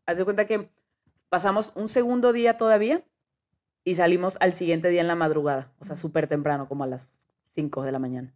[0.06, 0.70] haz de cuenta que
[1.28, 3.04] pasamos un segundo día todavía
[3.84, 7.12] y salimos al siguiente día en la madrugada, o sea, súper temprano, como a las
[7.52, 8.32] 5 de la mañana.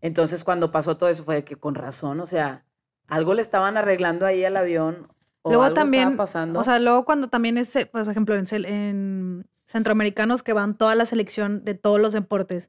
[0.00, 2.64] Entonces, cuando pasó todo eso fue de que con razón, o sea,
[3.06, 5.08] algo le estaban arreglando ahí al avión
[5.42, 6.60] o Luego algo también, estaba pasando.
[6.60, 11.04] O sea, luego cuando también es, eh, por ejemplo, en, centroamericanos que van toda la
[11.04, 12.68] selección de todos los deportes,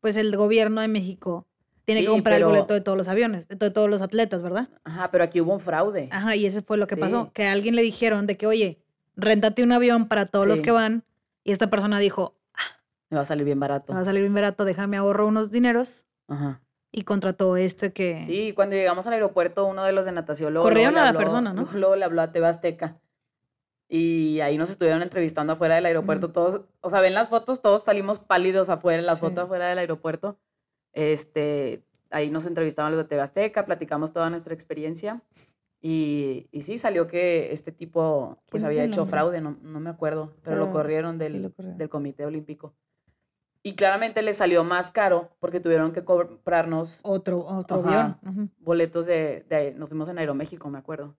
[0.00, 1.46] pues el gobierno de México
[1.84, 4.02] tiene Sí, que comprar pero- el boleto de todos los aviones, de to- todos los
[4.02, 4.68] atletas, ¿verdad?
[4.84, 6.08] Ajá, pero aquí hubo un fraude.
[6.12, 8.82] Ajá, y ese fue lo que pasó, que a alguien le dijeron de que, oye,
[9.16, 11.04] réntate un avión para todos los que van,
[11.44, 12.34] y esta persona dijo,
[13.10, 13.92] Me va a salir bien barato.
[13.92, 16.60] me va a salir bien barato, déjame ahorro unos dineros, Ajá.
[16.90, 18.22] y contrató este que...
[18.26, 21.18] Sí, cuando llegamos al aeropuerto, uno de los de natación luego, Corrieron luego a la
[21.18, 21.66] habló- persona, ¿no?
[21.74, 22.96] Luego, le habló a TV Azteca.
[23.88, 26.32] Y ahí nos estuvieron entrevistando afuera del aeropuerto.
[26.32, 29.20] Todos, o sea, ven las fotos, todos salimos pálidos afuera, en la Sí.
[29.20, 30.38] foto afuera del aeropuerto.
[30.94, 35.20] Este, ahí nos entrevistaban los de TV Azteca, platicamos toda nuestra experiencia.
[35.84, 39.10] Y, y sí, salió que este tipo pues ¿Quién es había hecho nombre?
[39.10, 42.72] fraude, no, no me acuerdo, pero, lo Pero corrieron sí del, lo del Comité Olímpico.
[43.64, 48.18] Y claramente le salió más caro porque tuvieron que comprarnos Otro, otro Ajá.
[48.22, 48.50] avión.
[48.58, 51.16] boletos de, de- nos fuimos en Aeroméxico, me acuerdo.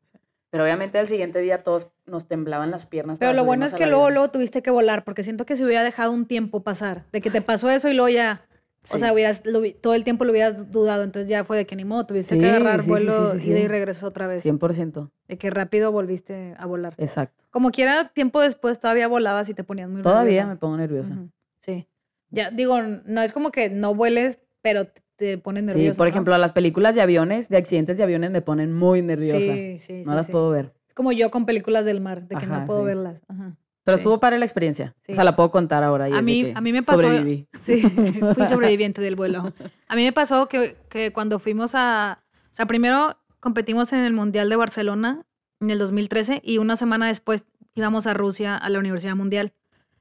[0.49, 3.17] Pero obviamente al siguiente día todos nos temblaban las piernas.
[3.19, 5.83] Pero lo bueno es que luego, luego tuviste que volar, porque siento que si hubiera
[5.83, 8.45] dejado un tiempo pasar, de que te pasó eso y luego ya,
[8.89, 8.97] o Sí.
[8.99, 11.85] sea, hubieras, lo todo el tiempo lo hubieras dudado, entonces ya fue de que ni
[11.85, 14.43] modo, tuviste Sí, que agarrar sí, vuelo ida y regreso otra vez.
[14.43, 15.11] 100%.
[15.27, 16.93] De que rápido volviste a volar.
[16.97, 17.43] Exacto.
[17.49, 20.47] Como quiera, tiempo después todavía volabas y te ponías muy Todavía nerviosa.
[20.47, 21.13] me pongo nerviosa.
[21.13, 21.29] Ujú,
[21.61, 21.87] Sí.
[22.29, 25.97] Ya, digo, no es como que no vueles, pero te- te pones Sí, nerviosa.
[25.97, 26.09] por ¿no?
[26.09, 29.53] ejemplo, las películas de aviones, de accidentes de aviones, me ponen muy nerviosa.
[29.53, 30.73] Sí, sí, no las puedo ver.
[30.87, 33.21] Es como yo con películas del mar, de que Ajá, no puedo verlas.
[33.27, 33.55] Ajá.
[33.83, 34.01] Pero Sí.
[34.01, 34.95] estuvo padre la experiencia.
[35.01, 35.11] Sí.
[35.11, 36.07] O sea, la puedo contar ahora.
[36.09, 37.47] Y A mí- que a mí me pasó- Sobreviví.
[37.61, 39.53] Sí, fui sobreviviente del vuelo.
[39.87, 42.19] A mí me pasó que, que cuando fuimos a...
[42.45, 45.25] O sea, primero competimos en el Mundial de Barcelona
[45.59, 49.53] en el 2013 y una semana después íbamos a Rusia a la Universidad Mundial.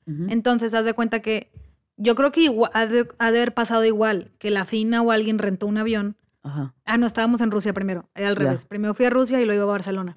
[0.06, 0.26] Ujú.
[0.28, 1.50] Entonces, haz de cuenta que
[1.96, 5.10] yo creo que igual, ha, de, ha de haber pasado igual, que la FINA o
[5.10, 6.16] alguien rentó un avión.
[6.42, 6.74] Ajá.
[6.84, 8.64] Ah, no, estábamos en Rusia primero, era al revés.
[8.64, 10.16] Primero fui a Rusia y luego iba a Barcelona.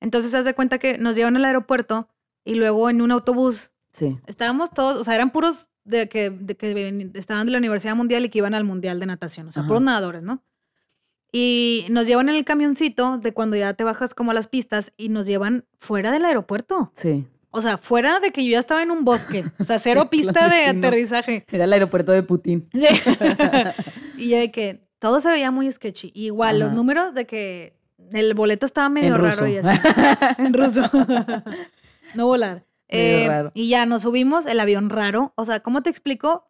[0.00, 2.08] Entonces, haz de cuenta que nos llevan al aeropuerto
[2.44, 4.16] y luego en un autobús Sí.
[4.26, 8.24] estábamos todos, o sea, eran puros de que, de que estaban de la Universidad Mundial
[8.24, 9.68] y que iban al Mundial de Natación, o sea, Ajá.
[9.68, 10.42] puros nadadores, ¿no?
[11.32, 14.92] Y nos llevan en el camioncito de cuando ya te bajas como a las pistas
[14.96, 16.92] y nos llevan fuera del aeropuerto.
[16.94, 17.26] Sí.
[17.50, 20.48] O sea, fuera de que yo ya estaba en un bosque, o sea, cero pista
[20.48, 21.44] de aterrizaje.
[21.50, 22.68] Era el aeropuerto de Putin.
[24.16, 26.12] y ya de que todo se veía muy sketchy.
[26.14, 27.74] Igual, los números de que
[28.12, 29.46] el boleto estaba medio en raro ruso.
[29.48, 29.80] y así.
[30.38, 30.82] en ruso.
[32.14, 32.64] No volar.
[32.88, 33.50] Eh, raro.
[33.54, 35.32] Y ya nos subimos, el avión raro.
[35.36, 36.46] O sea, ¿cómo te explico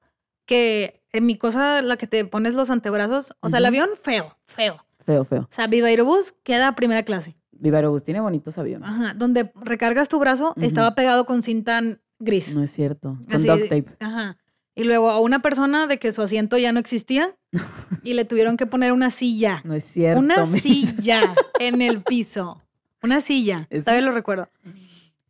[0.47, 4.37] que en mi cosa, la que te pones los antebrazos, o sea, el avión feo,
[4.47, 4.85] feo.
[5.05, 5.41] Feo, feo.
[5.43, 7.35] O sea, Viva Aerobús queda primera clase.
[7.53, 8.89] Viva Aerobús tiene bonitos aviones.
[8.89, 11.81] Ajá, donde recargas tu brazo, estaba pegado con cinta
[12.19, 12.55] gris.
[12.55, 13.17] No es cierto.
[13.27, 13.87] Con Así duct tape.
[14.01, 14.37] Ajá.
[14.75, 17.35] Y luego a una persona de que su asiento ya no existía
[18.05, 19.61] y le tuvieron que poner una silla.
[19.65, 20.21] No es cierto.
[20.21, 22.63] Una silla en el piso.
[23.03, 23.67] Una silla.
[23.71, 24.49] Es- Todavía lo recuerdo.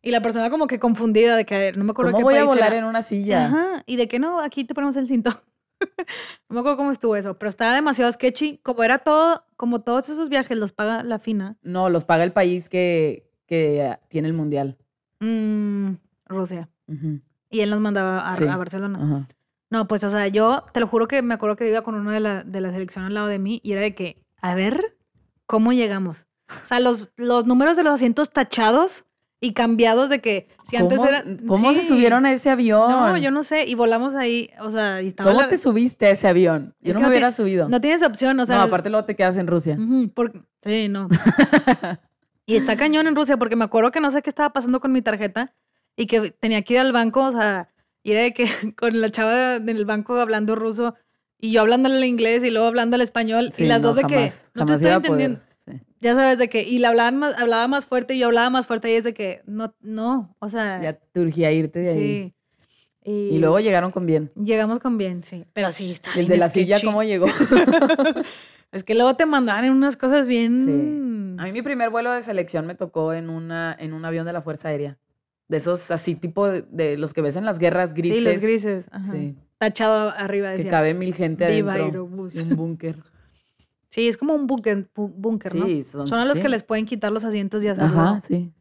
[0.01, 2.37] Y la persona como que confundida de que no me acuerdo ¿Cómo qué voy a
[2.39, 2.79] país volar era.
[2.79, 3.45] en una silla?
[3.47, 3.83] Ajá.
[3.85, 5.29] Y de que no, aquí te ponemos el cinto.
[6.49, 8.59] no me acuerdo cómo estuvo eso, pero estaba demasiado sketchy.
[8.63, 11.57] Como era todo, como todos esos viajes los paga la FINA.
[11.61, 14.77] No, los paga el país que, que tiene el mundial.
[15.19, 15.91] mm,
[16.27, 16.69] Rusia.
[16.87, 17.19] Ujú.
[17.49, 18.45] Y él nos mandaba a, Sí.
[18.45, 18.99] a Barcelona.
[19.01, 19.27] Ajá.
[19.71, 22.11] No, pues, o sea, yo te lo juro que me acuerdo que iba con uno
[22.11, 24.97] de la, de la selección al lado de mí y era de que, a ver,
[25.45, 26.25] ¿cómo llegamos?
[26.61, 29.05] O sea, los, los números de los asientos tachados
[29.41, 31.23] Y cambiados de que si antes ¿Cómo, era.
[31.47, 32.91] cómo se subieron a ese avión?
[32.91, 33.63] No, yo no sé.
[33.67, 35.29] Y volamos ahí, o sea, y estaba.
[35.31, 36.75] ¿Cómo la- te subiste a ese avión?
[36.81, 37.69] Yo Es no me no hubiera subido.
[37.69, 38.57] No tienes opción, o sea.
[38.57, 39.77] no, aparte luego te quedas en Rusia.
[40.63, 41.07] Sí, no.
[42.45, 44.91] y está cañón en Rusia porque me acuerdo que no sé qué estaba pasando con
[44.91, 45.53] mi tarjeta
[45.95, 47.69] y que tenía que ir al banco, o sea,
[48.03, 48.45] ir de que
[48.77, 50.95] con la chava en el banco hablando ruso
[51.39, 53.95] y yo hablándole el inglés y luego hablando el español Sí, y las no, dos
[53.97, 55.39] de que no te estoy entendiendo.
[55.69, 55.79] Sí.
[56.01, 58.67] Ya sabes de que y le hablaban más, hablaba más fuerte y yo hablaba más
[58.67, 61.97] fuerte y es de que no no, o sea, Ya te urgía irte de ahí.
[61.99, 62.33] sí.
[63.01, 64.29] Y, Y luego llegaron con bien.
[64.35, 66.77] llegamos con bien, sí, pero sí está El bien de la silla.
[66.83, 67.27] ¿cómo llegó?
[68.71, 72.21] Es que luego te mandaban en unas cosas bien A mí mi primer vuelo de
[72.21, 74.97] selección me tocó en, una, en un avión de la Fuerza Aérea.
[75.47, 78.17] De esos así tipo de, de los que ves en las guerras grises.
[78.19, 78.89] Sí, los grises.
[78.91, 79.11] Ajá.
[79.11, 80.69] Sí, Tachado arriba que decía.
[80.71, 82.35] cabe mil gente Viva adentro Aerobús.
[82.35, 82.97] de un búnker.
[83.89, 84.87] Sí, es como un búnker,
[85.55, 85.65] ¿no?
[85.65, 86.41] Sí, son, Son a los sí.
[86.43, 87.99] que les pueden quitar los asientos y hacerlo.
[87.99, 88.51] Ajá, sí.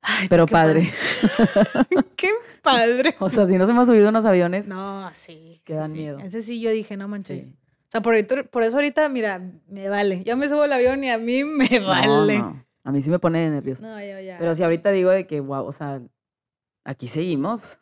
[0.00, 0.92] Ay, pues Pero qué padre.
[2.16, 2.30] qué
[2.62, 3.14] padre.
[3.20, 4.68] O sea, si nos hemos subido unos aviones.
[4.68, 5.60] No, sí.
[5.64, 5.96] Que sí, dan sí.
[5.98, 6.18] miedo.
[6.18, 7.46] Ese sí yo dije, no manches.
[7.46, 7.50] O
[7.88, 10.24] sea, por, eso ahorita, mira, me vale.
[10.24, 12.38] Yo me subo al avión y a mí me No, vale.
[12.38, 13.82] no, A mí sí me pone nervioso.
[13.82, 14.38] No, yo ya.
[14.38, 16.00] Pero si ahorita digo de que, wow, o sea,
[16.84, 17.78] aquí seguimos.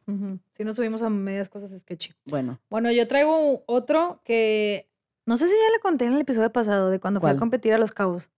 [0.57, 2.13] Sí nos subimos a medias cosas sketchy.
[2.25, 4.89] Bueno, Bueno, yo traigo otro que
[5.27, 7.37] no sé si ya le conté en el episodio pasado de cuando fui ¿Cuál?
[7.37, 8.31] a competir a Los Cabos.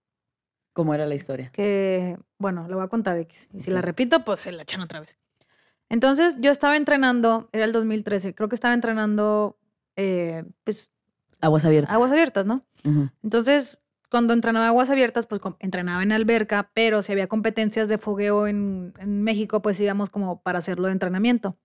[0.73, 1.49] ¿cómo era la historia?
[1.53, 3.49] Que, bueno, le voy a contar X.
[3.51, 5.17] Y si la repito, pues se la echan otra vez.
[5.89, 9.57] Entonces, yo estaba entrenando, era el 2013, creo que estaba entrenando,
[9.95, 10.91] eh, pues,
[11.41, 11.91] Aguas abiertas.
[11.93, 12.63] aguas abiertas, ¿no?
[13.23, 18.45] Entonces, cuando entrenaba aguas abiertas, pues entrenaba en alberca, pero si había competencias de fogueo
[18.45, 21.57] en, en México, pues íbamos como para hacerlo de entrenamiento.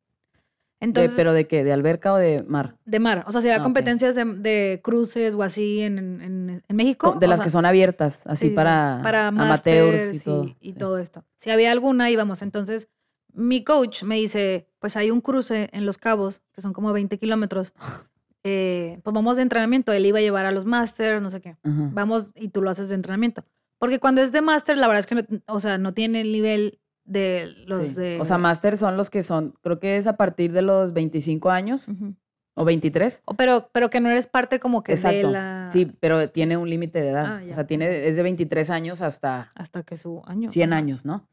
[0.83, 1.63] De- ¿Pero de qué?
[1.65, 2.75] ¿De alberca o de mar?
[2.85, 3.25] de mar.
[3.27, 6.77] O sea, si había Ah, competencias de, de cruces o así en, en- en- en
[6.77, 7.13] México.
[7.13, 10.21] Co- De las sea, que son abiertas, así sí, sí, sí, para, para amateurs y
[10.21, 10.45] todo.
[10.61, 10.79] y sí.
[10.79, 11.25] todo esto.
[11.39, 12.43] Si había alguna, íbamos.
[12.43, 12.89] Entonces,
[13.33, 17.17] mi coach me dice, pues hay un cruce en Los Cabos, que son como 20
[17.19, 17.73] kilómetros.
[18.45, 19.93] eh, pues vamos de entrenamiento.
[19.93, 21.51] Él iba a llevar a los masters, no sé qué.
[21.63, 21.91] Ajá.
[21.93, 23.45] Vamos y tú lo haces de entrenamiento.
[23.79, 26.33] Porque cuando es de máster, la verdad es que, no, o sea, no tiene el
[26.33, 27.95] nivel de los Sí.
[27.95, 28.19] de...
[28.21, 31.51] O sea, máster son los que son, creo que es a partir de los 25
[31.51, 31.89] años
[32.55, 33.23] o 23.
[33.25, 35.27] O pero, pero que no eres parte como que Exacto.
[35.29, 35.69] de la...
[35.73, 37.27] Sí, pero tiene un límite de edad.
[37.27, 40.49] Ah, o sea, tiene, es de 23 años hasta Hasta que su año.
[40.49, 40.79] 100 ajá.
[40.79, 41.27] años, ¿no?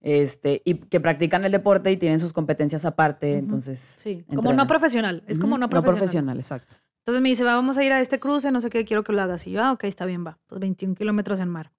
[0.00, 3.78] Este, y que practican el deporte y tienen sus competencias aparte, entonces.
[3.96, 5.22] Sí, como no profesional.
[5.26, 5.98] Es como no profesional.
[5.98, 6.76] profesional, exacto.
[7.00, 9.12] Entonces me dice, "Va, vamos a ir a este cruce, no sé qué, quiero que
[9.12, 9.46] lo hagas.
[9.46, 10.38] Y yo, ah, ok, está bien, va.
[10.46, 11.72] Pues 21 kilómetros en mar.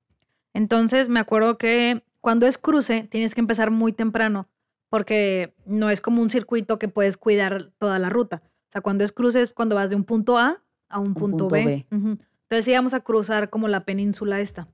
[0.54, 4.48] Entonces me acuerdo que cuando es cruce, tienes que empezar muy temprano,
[4.90, 8.42] porque no es como un circuito que puedes cuidar toda la ruta.
[8.46, 11.48] O sea, cuando es cruce es cuando vas de un punto A a un, punto,
[11.48, 11.86] punto B.
[11.90, 14.68] Entonces íbamos a cruzar como la península esta.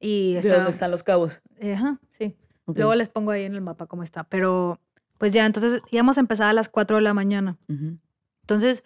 [0.00, 1.40] Y ¿De está, dónde están los cabos?
[1.60, 2.36] Ajá, sí.
[2.66, 4.24] Luego les pongo ahí en el mapa cómo está.
[4.24, 4.80] Pero,
[5.18, 7.58] pues ya, entonces íbamos a empezar a las 4 de la mañana.
[8.42, 8.84] Entonces,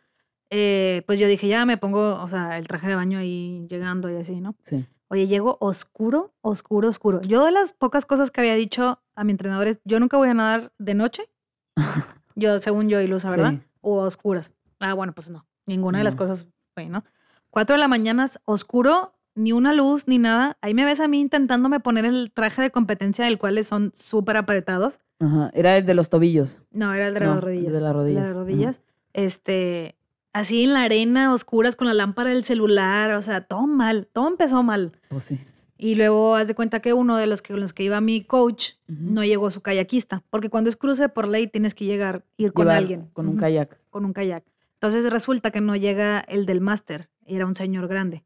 [0.50, 4.10] eh, pues yo dije, ya me pongo, o sea, el traje de baño ahí llegando
[4.10, 4.56] y así, ¿no?
[4.64, 4.86] Sí.
[5.12, 7.20] Oye, llego oscuro, oscuro, oscuro.
[7.22, 10.28] Yo de las pocas cosas que había dicho a mi entrenador es, yo nunca voy
[10.28, 11.28] a nadar de noche.
[12.36, 13.54] Yo, según yo, ilusa, ¿verdad?
[13.54, 13.60] Sí.
[13.82, 14.52] O a oscuras.
[14.78, 15.44] Ah, bueno, pues no.
[15.66, 17.04] Ninguna de las cosas fue, ¿no?
[17.50, 20.56] Cuatro de la mañana, oscuro, ni una luz, ni nada.
[20.62, 24.36] Ahí me ves a mí intentándome poner el traje de competencia, el cual son súper
[24.38, 25.00] apretados.
[25.18, 25.50] Ajá.
[25.52, 26.58] Era el de los tobillos.
[26.70, 27.72] No, era el de No, las el de rodillas.
[27.72, 28.38] las El de rodillas, las ajá.
[28.40, 28.82] rodillas.
[29.12, 29.96] Este,
[30.32, 34.28] así en la arena, oscuras, con la lámpara del celular, o sea, todo mal, todo
[34.28, 34.92] empezó mal.
[35.08, 35.40] Pues sí.
[35.76, 38.72] Y luego haz de cuenta que uno de los que, los que iba mi coach
[38.86, 42.64] no llegó su kayakista, porque cuando es cruce por ley tienes que llegar, ir con
[42.66, 43.08] Llevar alguien.
[43.14, 43.80] Con un kayak.
[43.88, 44.44] Con un kayak.
[44.74, 48.24] Entonces resulta que no llega el del máster, era un señor grande.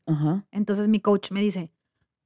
[0.50, 1.70] Entonces mi coach me dice,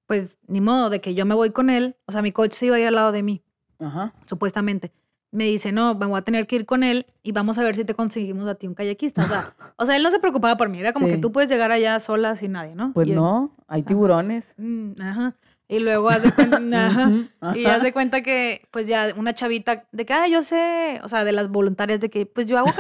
[0.07, 2.67] pues ni modo de que yo me voy con él, o sea, mi coach se
[2.67, 3.43] iba a ir al lado de mí
[3.79, 4.15] Ajá.
[4.27, 4.93] supuestamente.
[5.31, 7.77] Me dice, no, me voy a tener que ir con él y vamos a ver
[7.77, 9.25] si te conseguimos a ti un kayakista.
[9.25, 11.51] O sea, o sea él no se preocupaba por mí, era como que tú puedes
[11.51, 12.93] llegar allá sola sin nadie, ¿no?
[12.95, 14.55] Pues Y él, no, hay tiburones.
[14.57, 15.35] "Mm, ajá.
[15.69, 17.13] Y luego hace cuenta, ajá,
[17.55, 21.25] y hace cuenta que, pues ya una chavita de que, ah, yo sé, o sea,
[21.25, 22.73] de las voluntarias de que, pues yo hago,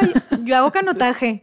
[0.44, 1.42] yo hago canotaje.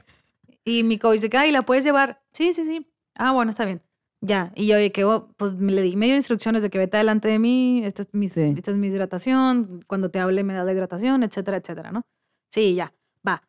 [0.64, 2.20] Y mi coach dice, ah, ¿y la puedes llevar?
[2.32, 2.88] Sí, sí, sí.
[3.14, 3.82] Ah, bueno, está bien.
[4.26, 4.52] Ya.
[4.56, 7.82] Y yo que, oh, pues le di medio instrucciones de que vete adelante de mí,
[7.86, 8.54] esta es, mi, Sí.
[8.58, 12.02] esta es mi hidratación, cuando te hable me da la hidratación, etcétera, etcétera, ¿no?
[12.50, 12.94] Sí, ya,
[13.28, 13.44] va.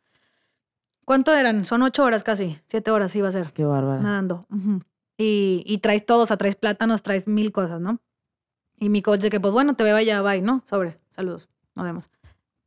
[1.05, 1.65] ¿Cuánto eran?
[1.65, 4.03] Son ocho horas casi, siete horas iba a ser, Qué bárbara.
[4.03, 4.45] nadando.
[4.51, 4.81] ujú.
[5.19, 8.01] y, y traes todo, o sea, traes plátanos, traes mil cosas, ¿no?
[8.79, 10.63] Y mi coach de que, pues bueno, te veo allá, bye, ¿no?
[10.67, 12.11] Sobres, saludos, nos vemos.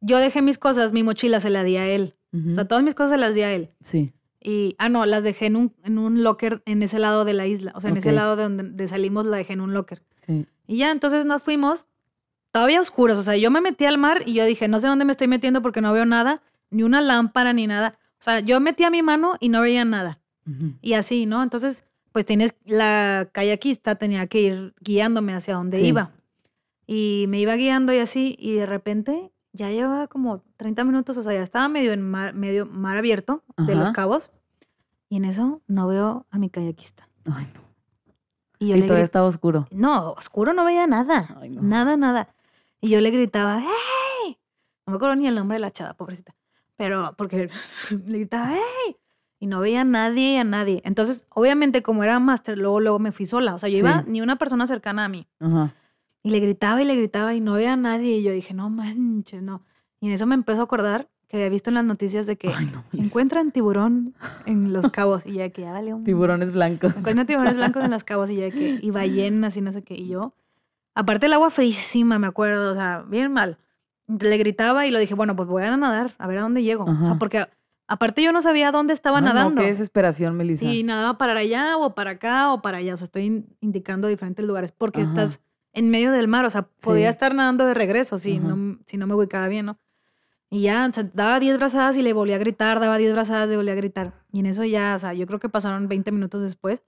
[0.02, 2.16] Yo dejé mis cosas, mi mochila se la di a él.
[2.34, 2.52] Ujú.
[2.52, 3.70] O sea, todas mis cosas se las di a él.
[3.82, 4.14] Sí.
[4.42, 7.46] Y, ah, no, las dejé en un, en un locker en ese lado de la
[7.46, 7.74] isla.
[7.76, 10.02] O sea, en ese lado de donde de salimos la dejé en un locker.
[10.26, 10.46] Sí.
[10.68, 11.86] Y ya, entonces nos fuimos
[12.52, 13.20] todavía oscuros.
[13.20, 15.28] O sea, yo me metí al mar y yo dije, no sé dónde me estoy
[15.28, 17.94] metiendo porque no veo nada, ni una lámpara, ni nada.
[18.14, 20.20] O sea, yo metía mi mano y no veía nada.
[20.82, 21.44] Y así, ¿no?
[21.44, 25.86] Entonces, pues tienes, la kayakista tenía que ir guiándome hacia donde Sí.
[25.88, 26.12] iba.
[26.88, 31.24] Y me iba guiando y así, y de repente ya llevaba como 30 minutos, o
[31.24, 34.32] sea, ya estaba medio en mar, medio mar abierto de los cabos.
[35.10, 37.08] Y en eso no veo a mi kayakista.
[37.32, 37.62] Ay, no.
[38.60, 39.68] Y yo Y le todavía estaba oscuro.
[39.72, 41.36] no, oscuro no veía nada.
[41.40, 41.62] Ay, no.
[41.62, 42.30] Nada, nada.
[42.82, 44.38] Y yo le gritaba, ¡Hey!
[44.86, 46.36] No me acuerdo ni el nombre de la chava, pobrecita.
[46.78, 47.50] Pero, porque
[48.06, 48.96] le gritaba, ¡Hey!
[49.40, 50.82] Y no veía a nadie, a nadie.
[50.86, 53.56] Entonces, obviamente, como era máster, luego, luego me fui sola.
[53.56, 54.10] O sea, yo iba Sí.
[54.12, 55.28] ni una persona cercana a mí.
[55.40, 55.74] Ajá.
[56.24, 58.18] Y le gritaba y le gritaba y no veía a nadie.
[58.18, 59.62] Y yo dije, no manches, no.
[60.02, 62.50] Y en eso me empezó a acordar que había visto en las noticias de que
[62.50, 62.84] Ay, no.
[62.94, 64.16] Encuentran tiburón
[64.46, 65.26] en los cabos.
[65.26, 66.04] Y ya que ya vale un...
[66.04, 66.96] Tiburones blancos.
[66.98, 68.80] Encuentran tiburones blancos en los cabos y ya que...
[68.82, 69.94] Y ballenas y no sé qué.
[69.96, 70.34] Y yo...
[70.96, 72.72] Aparte el agua frísima, me acuerdo.
[72.72, 73.58] O sea, bien mal.
[74.08, 76.16] Le gritaba y lo dije, bueno, pues voy a nadar.
[76.18, 76.84] A ver a dónde llego.
[76.84, 77.20] O sea, Ajá.
[77.20, 77.48] porque...
[77.88, 79.62] Aparte yo no sabía dónde estaba no, nadando.
[79.62, 80.64] qué desesperación, Melissa.
[80.64, 82.94] Si nadaba para allá o para acá o para allá.
[82.94, 85.10] O sea, estoy in- indicando diferentes lugares porque Ajá.
[85.10, 85.42] estás
[85.74, 86.46] en medio del mar.
[86.46, 87.10] O sea, podía Sí.
[87.16, 88.48] estar nadando de regreso si, Ajá.
[88.48, 89.80] no, si no me ubicaba bien, ¿no?
[90.52, 93.48] Y ya, o sea, daba 10 brazadas y le volví a gritar, daba 10 brazadas,
[93.50, 94.14] le volví a gritar.
[94.32, 96.84] Y en eso ya, o sea, yo creo que pasaron 20 minutos después.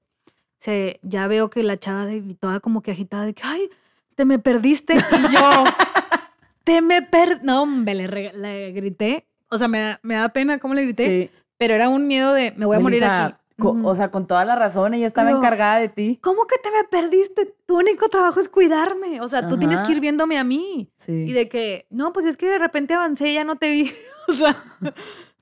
[0.57, 3.69] Se, ya veo que la chava de, toda como que agitada de que, ay,
[4.15, 4.95] te me perdiste.
[4.95, 5.63] Y yo,
[6.63, 7.43] te me per...
[7.43, 9.27] No, hombre, le, le grité.
[9.49, 11.39] O sea, me da, me da pena cómo le grité, Sí.
[11.57, 13.61] pero era un miedo de, me voy a morir Melissa, aquí.
[13.61, 13.87] co- Ujú.
[13.87, 16.19] O sea, con toda la razón, ella estaba Pero- encargada de ti.
[16.21, 17.53] ¿Cómo que te me perdiste?
[17.65, 19.21] Tu único trabajo es cuidarme.
[19.21, 20.89] O sea, tú tienes que ir viéndome a mí.
[20.97, 21.11] Sí.
[21.11, 23.91] Y de que, no, pues es que de repente avancé y ya no te vi.
[24.27, 24.63] o sea,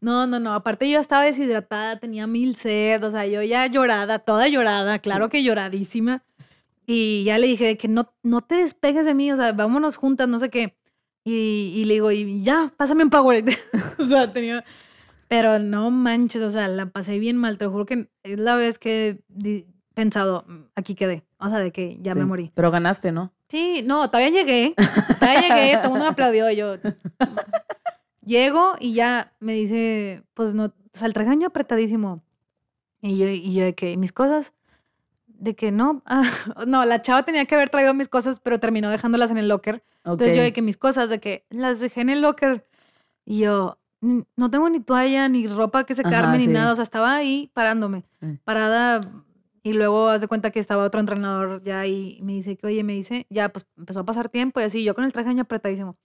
[0.02, 0.54] no, no, no.
[0.54, 5.30] Aparte yo estaba deshidratada, tenía mil sed, o sea, yo ya llorada, toda llorada, claro
[5.30, 6.24] que lloradísima.
[6.86, 10.28] Y ya le dije que no, no te despegues de mí, o sea, vámonos juntas,
[10.28, 10.76] no sé qué.
[11.24, 13.56] Y, y le digo, y ya, pásame un Powerade.
[14.00, 14.64] o sea, tenía...
[15.30, 18.56] Pero no manches, o sea, la pasé bien mal, te lo juro que es la
[18.56, 22.52] vez que he pensado, "Mm, aquí quedé, o sea, de que ya me morí.
[22.56, 23.32] Pero ganaste, ¿no?
[23.48, 24.74] Sí, no, todavía llegué.
[25.20, 26.52] Todavía llegué, todo el mundo me aplaudió.
[26.52, 26.76] Yo
[28.26, 32.22] llego y ya me dice, pues no, o sea, el regaño apretadísimo.
[33.02, 34.54] Y yo, y yo de que, mis cosas,
[35.28, 36.24] de que no, ah,
[36.68, 39.84] no, la chava tenía que haber traído mis cosas, pero terminó dejándolas en el locker.
[40.14, 42.66] Entonces yo de que mis cosas, de que las dejé en el locker.
[43.26, 46.52] Y yo, "Ni- no tengo ni toalla, ni ropa que secarme, Ajá, ni sí.
[46.52, 46.72] nada.
[46.72, 48.34] O sea, estaba ahí parándome, Mm.
[48.44, 49.02] parada.
[49.62, 52.84] Y luego haz de cuenta que estaba otro entrenador ya y me dice que, oye,
[52.84, 55.34] me dice, ya, pues empezó a pasar tiempo y así, yo con el traje de
[55.36, 55.98] baño apretadísimo.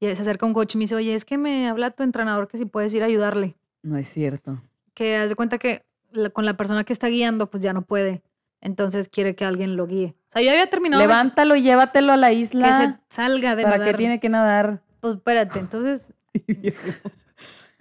[0.00, 2.46] Y se acerca un coach y me dice, oye, es que me habla tu entrenador
[2.46, 3.56] que si puedes ir a ayudarle.
[3.82, 4.60] No es cierto.
[4.94, 5.82] Que haz de cuenta que
[6.12, 8.22] la- con la persona que está guiando, pues ya no puede.
[8.60, 10.14] Entonces quiere que alguien lo guíe.
[10.30, 13.00] O sea, yo había terminado Levántalo y llévatelo a la que se isla.
[13.08, 13.92] salga de ¿Para nadar.
[13.92, 14.80] qué tiene que nadar?
[15.00, 16.12] Pues espérate, entonces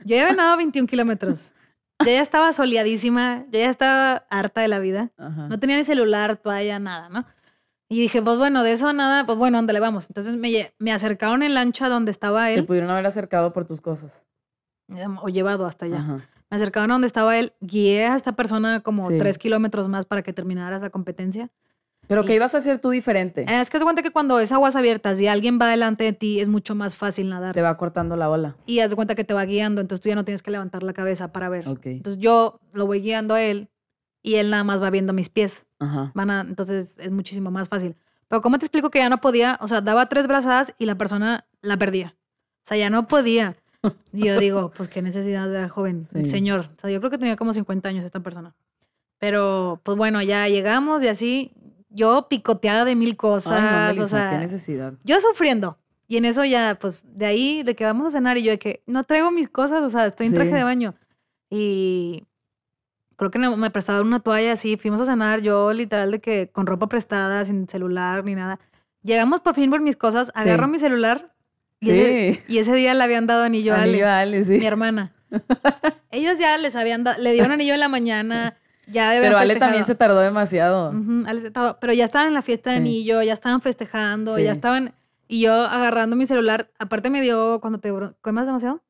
[0.06, 1.54] yo había nadado 21 kilómetros.
[2.06, 5.12] Ya ya estaba soleadísima, ya ya estaba harta de la vida.
[5.18, 5.47] Ajá.
[5.47, 7.26] No tenía ni celular, toalla, nada, ¿no?
[7.89, 10.10] Y dije, pues bueno, de eso a nada, pues bueno, ándale, vamos.
[10.10, 13.80] Entonces me, me acercaron en lancha donde estaba Te él, pudieron haber acercado por tus
[13.82, 14.24] cosas.
[14.89, 15.99] em, o llevado hasta allá.
[15.99, 16.14] Ajá.
[16.49, 19.18] Me acercaron a donde estaba él, guié a esta persona como Sí.
[19.18, 21.49] tres kilómetros más para que terminara esa competencia.
[22.08, 23.41] Pero ¿qué ibas a hacer tú diferente?
[23.41, 26.14] Eh, Es que se cuenta que cuando es aguas abiertas y alguien va delante de
[26.14, 27.54] ti, es mucho más fácil nadar.
[27.56, 28.56] Te va cortando la ola.
[28.66, 30.84] Y haz de cuenta que te va guiando, entonces tú ya no tienes que levantar
[30.84, 31.66] la cabeza para ver.
[31.66, 33.70] Entonces yo lo voy guiando a él
[34.22, 35.66] y él nada más va viendo mis pies.
[35.80, 36.12] Ajá.
[36.14, 37.95] Van a, entonces es muchísimo más fácil.
[38.28, 39.58] Pero ¿cómo te explico que ya no podía?
[39.62, 42.16] O sea, daba tres brazadas y la persona la perdía.
[42.18, 43.56] O sea, ya no podía.
[44.12, 46.26] Y yo digo, pues qué necesidad de joven, Sí.
[46.26, 46.70] señor.
[46.78, 48.54] O sea, yo creo que tenía como 50 años esta persona.
[49.20, 51.51] Pero, pues bueno, ya llegamos y así,
[51.94, 53.54] yo picoteada de mil cosas.
[53.62, 54.94] Ay, no, o sea, qué necesidad.
[55.04, 55.78] yo sufriendo.
[56.08, 58.60] Y en eso ya, pues, de ahí, de que vamos a cenar y yo de
[58.60, 60.94] que no traigo mis cosas, o sea, estoy en traje de baño.
[61.50, 62.26] Y
[63.16, 66.66] creo que me prestaron una toalla así, fuimos a cenar, yo literal de que con
[66.68, 68.60] ropa prestada, sin celular ni nada.
[69.04, 70.72] Llegamos por fin por mis cosas, agarro Sí.
[70.72, 71.34] mi celular
[71.80, 72.41] y, ese, Sí.
[72.48, 74.58] y ese día le habían dado anillo a Ale, Anillo a Ale, sí.
[74.60, 75.14] mi hermana.
[76.12, 78.58] Ellos ya les habían dado, le dieron anillo en la mañana,
[78.88, 80.92] ya Pero Ale también se tardó demasiado.
[81.26, 82.82] Ale se estaba- pero ya estaban en la fiesta de Sí.
[82.82, 84.94] anillo, ya estaban festejando, ya estaban.
[85.28, 88.82] Y yo agarrando mi celular, aparte me dio, cuando te ¿comas demasiado?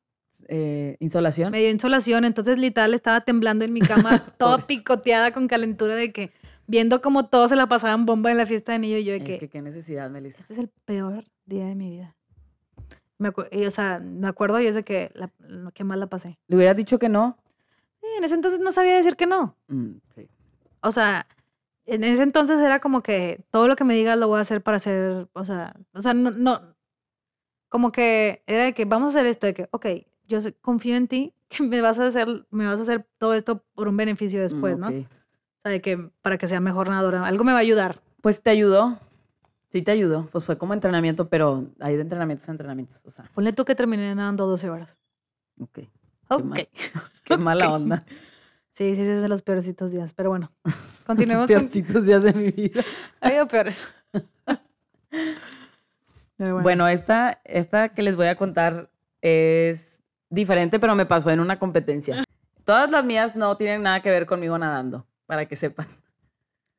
[0.48, 1.52] Eh, insolación.
[1.52, 6.12] Me dio insolación, entonces literal estaba temblando en mi cama, toda picoteada con calentura de
[6.12, 6.32] que
[6.66, 9.18] viendo como todos se la pasaban bomba en la fiesta de anillo, y yo de
[9.18, 10.40] Es que, que qué necesidad, Melissa.
[10.40, 12.16] este es el peor día de mi vida.
[13.16, 15.30] Me y, o sea, me acuerdo y es de que la,
[15.72, 16.36] que mal la pasé.
[16.48, 17.38] ¿Le hubieras dicho que no?
[18.18, 19.56] En ese entonces no sabía decir que no.
[19.68, 20.28] Mm, sí.
[20.80, 21.26] O sea,
[21.86, 24.62] en ese entonces era como que todo lo que me digas lo voy a hacer
[24.62, 26.74] para hacer, o sea, o sea, no, no,
[27.68, 29.86] como que era de que vamos a hacer esto, de que, ok,
[30.26, 33.64] yo confío en ti, que me vas a hacer, me vas a hacer todo esto
[33.74, 34.88] por un beneficio después, ¿no?
[34.88, 34.94] Ok.
[34.94, 37.26] O sea, de que para que sea mejor nadadora.
[37.26, 38.00] Algo me va a ayudar.
[38.20, 38.98] Pues te ayudó.
[39.72, 40.28] Sí te ayudó.
[40.30, 43.04] Pues fue como entrenamiento, pero hay de entrenamientos a entrenamientos.
[43.06, 44.98] O sea, Ponle tú que terminé nadando 12 horas.
[45.60, 45.80] ok.
[46.36, 46.44] Ok.
[46.44, 46.68] mal.
[47.24, 48.04] Qué mala onda.
[48.74, 50.14] Sí, sí, ese es de los peorcitos días.
[50.14, 50.74] Pero bueno, Los
[51.06, 51.58] continuemos con...
[51.60, 52.82] peorcitos días de mi vida.
[53.20, 53.92] Ha habido peores.
[56.38, 58.90] Bueno, esta, esta que les voy a contar
[59.22, 62.24] es diferente, pero me pasó en una competencia.
[62.64, 65.86] Todas las mías no tienen nada que ver conmigo nadando, para que sepan.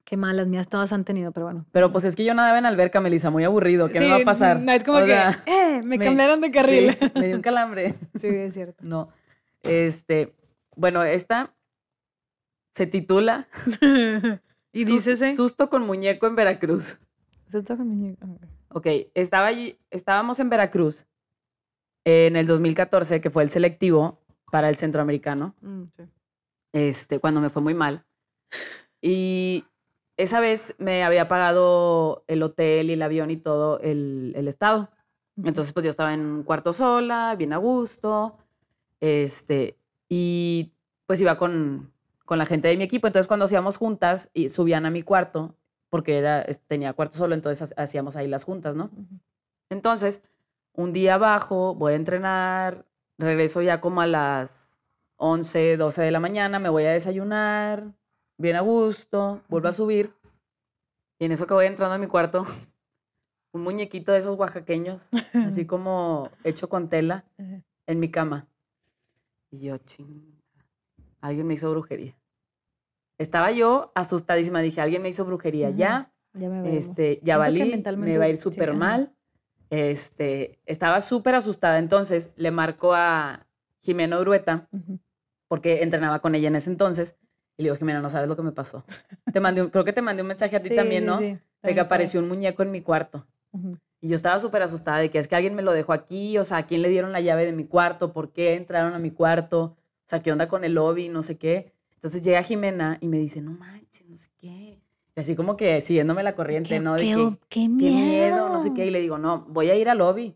[0.04, 1.66] Qué malas mías todas han tenido, pero bueno.
[1.72, 3.90] Pero pues es que yo nadaba en alberca, Melissa, muy aburrido.
[3.90, 4.60] ¿Qué me va a pasar?
[4.60, 6.98] No, es como O que, sea, eh, me, me- cambiaron de carril.
[7.00, 7.96] sí, me dio un calambre.
[8.20, 8.84] Sí, es cierto.
[8.86, 9.10] No.
[9.66, 10.36] Este,
[10.76, 11.54] bueno, esta
[12.74, 13.48] se titula
[14.74, 15.36] y dícese...
[15.36, 17.00] Susto con muñeco en Veracruz.
[17.50, 18.42] Susto con ok.
[18.70, 21.06] Ok, estaba allí, estábamos en Veracruz
[22.04, 26.04] en el 2014, que fue el selectivo para el centroamericano, Mm, sí.
[26.74, 28.06] este, cuando me fue muy mal.
[29.02, 29.66] Y
[30.18, 34.90] esa vez me había pagado el hotel y el avión y todo el, el estado.
[35.38, 38.38] Entonces, pues yo estaba en un cuarto sola, bien a gusto,
[39.00, 39.78] este,
[40.10, 40.72] y
[41.06, 41.92] pues iba con,
[42.26, 43.08] con la gente de mi equipo.
[43.08, 45.56] Entonces, cuando hacíamos juntas, y subían a mi cuarto,
[45.90, 48.90] porque era, tenía cuarto solo, entonces ha- hacíamos ahí las juntas, ¿no?
[49.70, 50.22] Entonces,
[50.74, 52.86] un día bajo, voy a entrenar,
[53.18, 54.70] regreso ya como a las
[55.18, 57.94] 11, 12 de la mañana, me voy a desayunar,
[58.38, 60.14] bien a gusto, vuelvo a subir,
[61.20, 62.46] y en eso que voy entrando a mi cuarto,
[63.54, 65.02] un muñequito de esos oaxaqueños,
[65.34, 67.24] así como hecho con tela,
[67.88, 68.48] en mi cama.
[69.56, 70.38] Y yo, ching,
[71.22, 72.18] alguien me hizo brujería.
[73.18, 78.18] Estaba yo asustadísima, dije, alguien me hizo brujería, ya, Ya me este, ya valí, me
[78.18, 79.16] va a ir súper mal.
[79.70, 81.80] Este, estaba súper asustada.
[81.80, 83.48] Entonces le marco a
[83.82, 84.68] Jimena Urueta,
[85.48, 87.16] porque entrenaba con ella en ese entonces.
[87.58, 88.84] Y le digo, Jimena, no sabes lo que me pasó.
[89.32, 91.18] Te mandé un- creo que te mandé un mensaje a ti Sí, también, ¿no?
[91.20, 93.26] sí, De también que apareció un muñeco en mi cuarto.
[94.02, 96.44] Y yo estaba súper asustada de que es que alguien me lo dejó aquí, o
[96.44, 98.12] sea, ¿a quién le dieron la llave de mi cuarto?
[98.14, 99.62] ¿Por qué entraron a mi cuarto?
[99.64, 99.78] O
[100.08, 101.10] sea, ¿qué onda con el lobby?
[101.10, 101.72] No sé qué.
[101.96, 104.80] Entonces llega Jimena y me dice, no manches, no sé qué.
[105.16, 106.94] Y así como que siguiéndome la corriente, Qué, ¿no?
[106.96, 108.50] De qué, que, qué qué miedo.
[108.50, 108.86] no sé qué.
[108.86, 110.36] Y le digo, no, voy a ir al lobby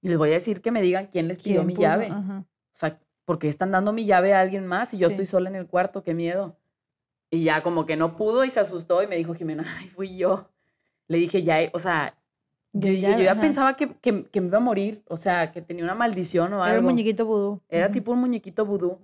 [0.00, 1.88] y les voy a decir que me digan quién les pidió ¿Quién mi puso?
[1.88, 2.10] llave.
[2.12, 5.14] O sea, ¿por qué están dando mi llave a alguien más y yo Sí.
[5.14, 6.02] estoy sola en el cuarto?
[6.02, 6.56] Qué miedo.
[7.30, 10.16] Y ya como que no pudo y se asustó y me dijo, Jimena, ay, fui
[10.16, 10.48] yo.
[11.08, 12.16] Le dije, ya, o sea,
[12.74, 15.84] yo, Ya- yo pensaba que, que, que me iba a morir, o sea, que tenía
[15.84, 16.90] una maldición o Era el algo.
[16.90, 17.60] muñequito vudú.
[17.68, 18.98] Era tipo un muñequito vudú.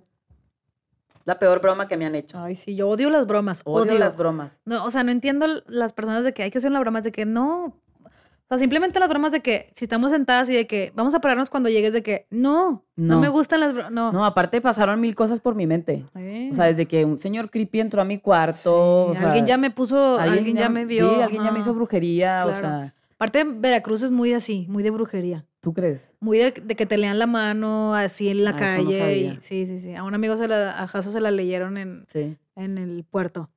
[1.23, 2.39] La peor broma que me han hecho.
[2.39, 3.61] Ay, sí, yo odio las bromas.
[3.63, 4.59] Odio Odio, las bromas.
[4.65, 7.05] No, o sea, no entiendo las personas de que hay que hacer una broma, es
[7.05, 7.65] de que no.
[8.05, 11.21] O sea, simplemente las bromas de que si estamos sentadas y de que vamos a
[11.21, 13.91] pararnos cuando llegues, de que no, no, me gustan las bromas.
[13.93, 14.11] No.
[14.11, 16.03] No, aparte pasaron mil cosas por mi mente.
[16.15, 19.05] Eh, O sea, desde que un señor creepy entró a mi cuarto.
[19.05, 21.15] o sí, sea, alguien ya me puso, alguien, ya, me vio.
[21.15, 24.89] Sí, alguien ya me hizo brujería, o sea, Aparte, Veracruz es muy así, muy de
[24.89, 25.45] brujería.
[25.59, 26.11] ¿tú crees?
[26.19, 29.17] Muy de, de que te lean la mano así en la Ah, eso no calle.
[29.37, 29.93] y- sí, sí, sí.
[29.93, 32.35] A un amigo se la, a Jaso se la leyeron en, Sí.
[32.55, 33.51] en el puerto.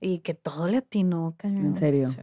[0.00, 1.74] Y que todo le atinó, cañón.
[1.74, 2.08] serio?
[2.08, 2.16] Sí.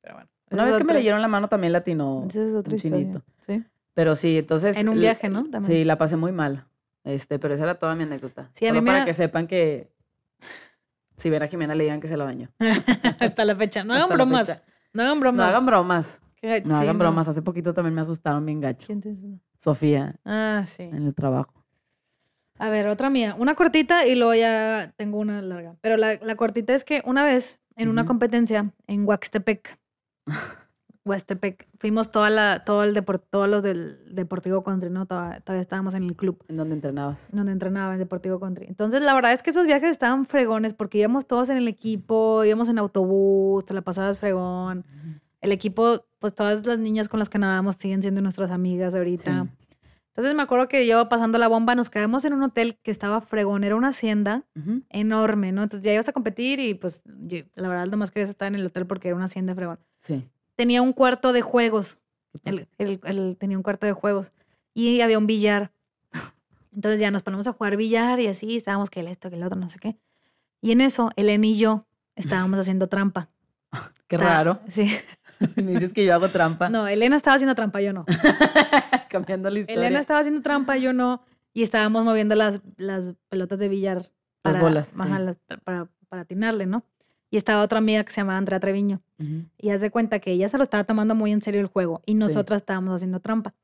[0.00, 0.30] Pero bueno.
[0.52, 3.22] Una vez que me leyeron la mano también latino Esa es otra un chinito.
[3.44, 3.64] Sí.
[3.94, 4.76] Pero sí, entonces...
[4.76, 5.42] En un viaje, ¿no?
[5.42, 5.64] También.
[5.64, 6.66] Sí, la pasé muy mal.
[7.02, 8.48] Este, pero esa era toda mi anécdota.
[8.54, 9.90] Sí, a Solo mí me para que sepan que
[11.16, 12.48] si ven a Jimena le digan que se la bañó.
[13.18, 13.82] Hasta la fecha.
[13.82, 14.48] No hagan bromas.
[14.92, 15.48] No hagan No bromas.
[15.48, 16.20] hagan bromas.
[16.64, 17.28] No hagan bromas.
[17.28, 18.86] Hace poquito también me asustaron bien gacho.
[18.86, 19.16] ¿Quién te-
[19.58, 20.84] Sofía, Ah, sí.
[20.84, 21.52] en el trabajo.
[22.60, 23.36] A ver, otra mía.
[23.38, 25.76] Una cortita y luego ya tengo una larga.
[25.80, 29.78] Pero la, la cortita es que una vez en una competencia en Huaxtepec,
[31.04, 35.06] Huaxtepec, fuimos toda la, todo el depor- todos los del Deportivo Country, ¿no?
[35.06, 37.28] Toda- todavía estábamos en el club ¿En donde entrenabas?
[37.32, 38.66] donde entrenaba en Deportivo Country.
[38.68, 42.44] Entonces, la verdad es que esos viajes estaban fregones porque íbamos todos en el equipo,
[42.44, 44.84] íbamos en autobús, te la pasabas fregón.
[45.40, 49.44] El equipo, pues todas las niñas con las que nadábamos siguen siendo nuestras amigas ahorita.
[49.44, 49.50] Sí.
[50.08, 53.20] Entonces me acuerdo que yo pasando la bomba nos quedamos en un hotel que estaba
[53.20, 54.44] fregón, era una hacienda
[54.88, 55.62] enorme, ¿no?
[55.62, 58.66] Entonces ya ibas a competir y pues yo- la verdad nomás querías estar en el
[58.66, 59.78] hotel porque era una hacienda fregón.
[60.00, 60.28] Sí.
[60.56, 62.00] Tenía un cuarto de juegos,
[62.44, 62.66] el-
[63.04, 64.32] el- tenía un cuarto de juegos
[64.74, 65.70] y había un billar.
[66.74, 69.44] Entonces ya nos ponemos a jugar billar y así, estábamos que el esto, que el
[69.44, 69.96] otro, no sé qué.
[70.60, 71.86] Y en eso, Elena y yo
[72.16, 73.28] estábamos haciendo trampa.
[74.08, 74.60] Qué raro.
[74.68, 74.90] Sí.
[75.56, 76.68] Me dices que yo hago trampa.
[76.68, 78.04] No, Elena estaba haciendo trampa, yo no.
[79.08, 79.80] Cambiando la historia.
[79.86, 81.22] Elena estaba haciendo trampa, yo no.
[81.52, 84.10] Y estábamos moviendo las, las pelotas de billar.
[84.42, 84.96] Para, bolas, sí.
[84.96, 86.84] las- para, para atinarle, ¿no?
[87.30, 89.02] Y estaba otra amiga que se llamaba Andrea Treviño.
[89.18, 89.44] Ujú.
[89.58, 92.02] Y haz de cuenta que ella se lo estaba tomando muy en serio el juego
[92.06, 93.54] y nosotras estábamos haciendo trampa.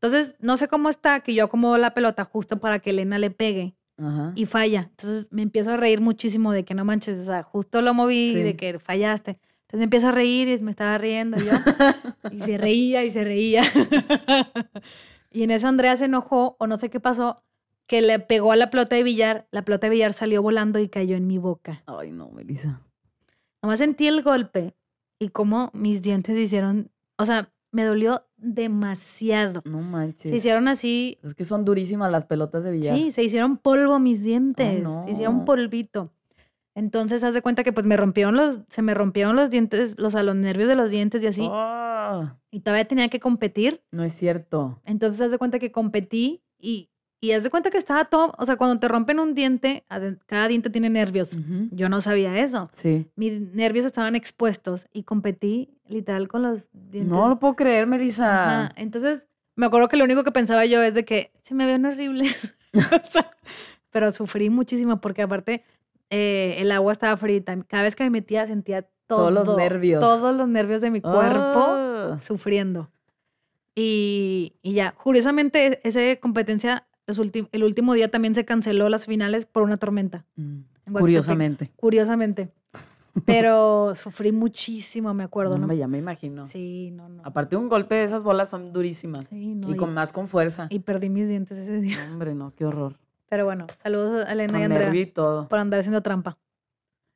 [0.00, 3.30] Entonces, no sé cómo está que yo acomodo la pelota justo para que Elena le
[3.30, 4.32] pegue Ajá.
[4.34, 4.88] y falla.
[4.90, 8.32] Entonces me empiezo a reír muchísimo de que no manches, o sea, justo lo moví
[8.32, 8.42] Sí.
[8.42, 9.38] de que fallaste.
[9.72, 11.52] Entonces me empiezo a reír y me estaba riendo yo.
[12.30, 13.62] y se reía y se reía.
[15.30, 17.42] y en eso Andrea se enojó o no sé qué pasó,
[17.86, 19.48] que le pegó a la pelota de billar.
[19.50, 21.82] La pelota de billar salió volando y cayó en mi boca.
[21.86, 22.82] Ay, no, Melissa.
[23.62, 24.74] Nomás sentí el golpe
[25.18, 29.62] y como mis dientes se hicieron, o sea, me dolió demasiado.
[29.64, 30.30] No manches.
[30.30, 32.94] Se hicieron así, Es que son durísimas las pelotas de billar.
[32.94, 35.04] sí, se hicieron polvo mis dientes, no.
[35.06, 36.12] se hicieron polvito.
[36.74, 40.14] Entonces, haz de cuenta que pues me rompieron los, se me rompieron los dientes, los,
[40.14, 41.46] a los nervios de los dientes y así.
[41.50, 43.82] Ah, Y todavía tenía que competir.
[43.90, 44.80] no es cierto.
[44.84, 46.88] Entonces, haz de cuenta que competí y,
[47.20, 49.84] y haz de cuenta que estaba todo, o sea, cuando te rompen un diente,
[50.26, 51.38] cada diente tiene nervios.
[51.70, 52.70] Yo no sabía eso.
[52.74, 53.06] Sí.
[53.16, 57.12] Mis nervios estaban expuestos y competí literal con los dientes.
[57.12, 58.64] No lo puedo creer, Melissa.
[58.64, 61.66] Ajá, Entonces, me acuerdo que lo único que pensaba yo es de que se me
[61.66, 62.56] ven horribles.
[62.74, 63.30] O sea,
[63.90, 65.62] pero sufrí muchísimo porque aparte
[66.14, 67.56] eh, el agua estaba frita.
[67.66, 69.98] Cada vez que me metía sentía todo, Todos los nervios.
[70.00, 72.16] Todos los nervios de mi cuerpo Ah.
[72.20, 72.90] sufriendo.
[73.74, 79.46] Y, y ya, curiosamente, esa competencia, los el último día también se canceló las finales
[79.46, 80.26] por una tormenta.
[80.36, 80.60] Mm.
[80.92, 81.70] Curiosamente.
[81.76, 82.50] Curiosamente.
[83.26, 85.62] Pero sufrí muchísimo, me acuerdo, ¿no?
[85.64, 86.46] Hombre, ya me imagino.
[86.46, 87.22] Sí, no, no.
[87.24, 89.26] Aparte, un golpe de esas bolas son durísimas.
[89.28, 90.66] Sí, no, y y- con más con fuerza.
[90.70, 91.96] Y perdí mis dientes ese día.
[92.10, 92.98] Hombre, no, qué horror.
[93.32, 95.48] Pero bueno, saludos a Elena Con y Andrea y todo.
[95.48, 96.36] por andar haciendo trampa.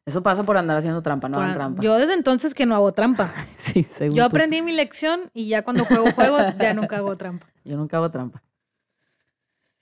[0.06, 1.82] Eso pasa por andar haciendo trampa, no Por hagan an- trampa.
[1.82, 3.30] Yo desde entonces que no hago trampa.
[3.58, 7.46] sí, según Yo aprendí mi lección y ya cuando juego juegos ya nunca hago trampa.
[7.66, 8.42] Yo nunca hago trampa.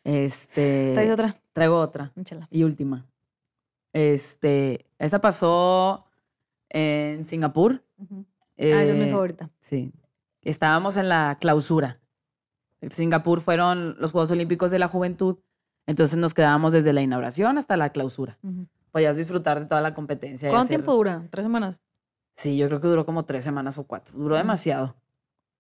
[0.03, 0.91] Este.
[0.95, 1.37] ¿Traes otra?
[1.53, 2.11] Traigo otra.
[2.51, 3.07] Y última.
[3.93, 4.87] Este.
[4.99, 6.05] Esa pasó
[6.68, 7.80] en Singapur.
[8.01, 8.05] Ah,
[8.57, 9.51] esa es mi Eh, favorita.
[9.61, 9.93] Sí.
[10.43, 12.01] Estábamos en la clausura.
[12.80, 15.37] En Singapur fueron los Juegos Olímpicos de la Juventud.
[15.87, 18.39] Entonces nos quedábamos desde la inauguración hasta la clausura.
[18.91, 20.49] Podías disfrutar de toda la competencia.
[20.49, 21.22] ¿Cuánto hacer- tiempo dura?
[21.30, 21.78] ¿Tres semanas?
[22.37, 24.16] Sí, yo creo que duró como tres semanas o cuatro.
[24.16, 24.97] Duró demasiado.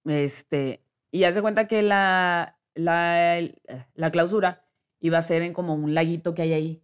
[0.04, 3.54] Este, y haz de cuenta que la, la, eh,
[3.94, 4.64] la clausura
[5.00, 6.82] iba a ser en como un laguito que hay ahí.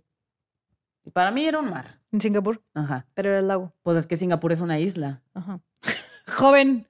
[1.04, 1.98] Y para mí era un mar.
[2.12, 3.06] En Singapur, Ajá.
[3.14, 3.72] pero era el lago.
[3.82, 5.22] Pues es que Singapur es una isla.
[5.34, 5.60] Ajá.
[6.26, 6.86] Joven,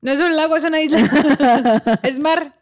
[0.00, 0.98] no es un lago, es una isla.
[2.02, 2.54] es mar.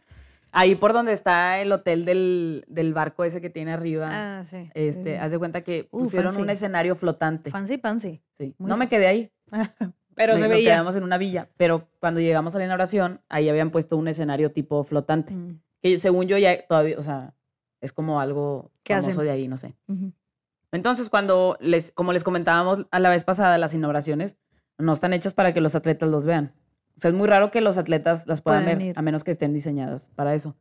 [0.53, 4.09] Ahí por donde está el hotel del, del barco ese que tiene arriba.
[4.11, 4.71] Ah, sí.
[4.75, 5.19] este, sí.
[5.21, 6.53] haz de cuenta que Uh, pusieron un fancy.
[6.53, 7.51] escenario flotante.
[7.51, 8.23] Fancy pancy.
[8.39, 8.55] Sí.
[8.59, 9.31] muy No me quedé ahí.
[10.15, 10.71] pero me- se nos veía.
[10.73, 11.49] quedamos en una villa.
[11.57, 15.35] Pero cuando llegamos a la inauguración, ahí habían puesto un escenario tipo flotante.
[15.35, 17.35] Mm, Que según yo ya todavía, o sea,
[17.83, 19.25] es como algo ¿Qué famoso hacen?
[19.25, 19.75] de ahí, no sé.
[20.73, 24.37] Entonces, cuando les, como les comentábamos a la vez pasada, las inauguraciones
[24.79, 26.53] no están hechas para que los atletas los vean.
[26.97, 28.99] O sea, es muy raro que los atletas las puedan ver, ir.
[28.99, 30.57] a menos que estén diseñadas para eso.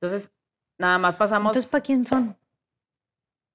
[0.00, 0.32] Entonces,
[0.78, 2.36] nada más pasamos, Entonces, ¿para quién son?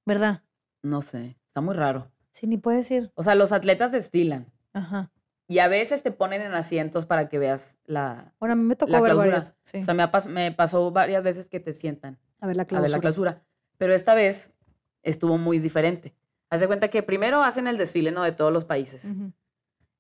[0.06, 0.42] ¿Verdad?
[0.84, 2.12] no sé, está muy raro.
[2.32, 3.12] Sí, ni puedes ir.
[3.16, 5.10] O sea, los atletas desfilan Ajá.
[5.48, 8.34] y a veces te ponen en asientos para que veas la...
[8.40, 9.32] Bueno, a mí me tocó La ver clausura.
[9.32, 9.56] varias.
[9.64, 9.80] Sí.
[9.80, 12.20] O sea, me, pas- me pasó varias veces que te sientan.
[12.40, 12.82] a ver la a clausura.
[12.84, 13.42] ver la clausura.
[13.78, 14.54] Pero esta vez
[15.02, 16.14] estuvo muy diferente.
[16.52, 18.22] Haz de cuenta que primero hacen el desfile, ¿no?
[18.22, 19.06] De todos los países.
[19.06, 19.32] Ujú.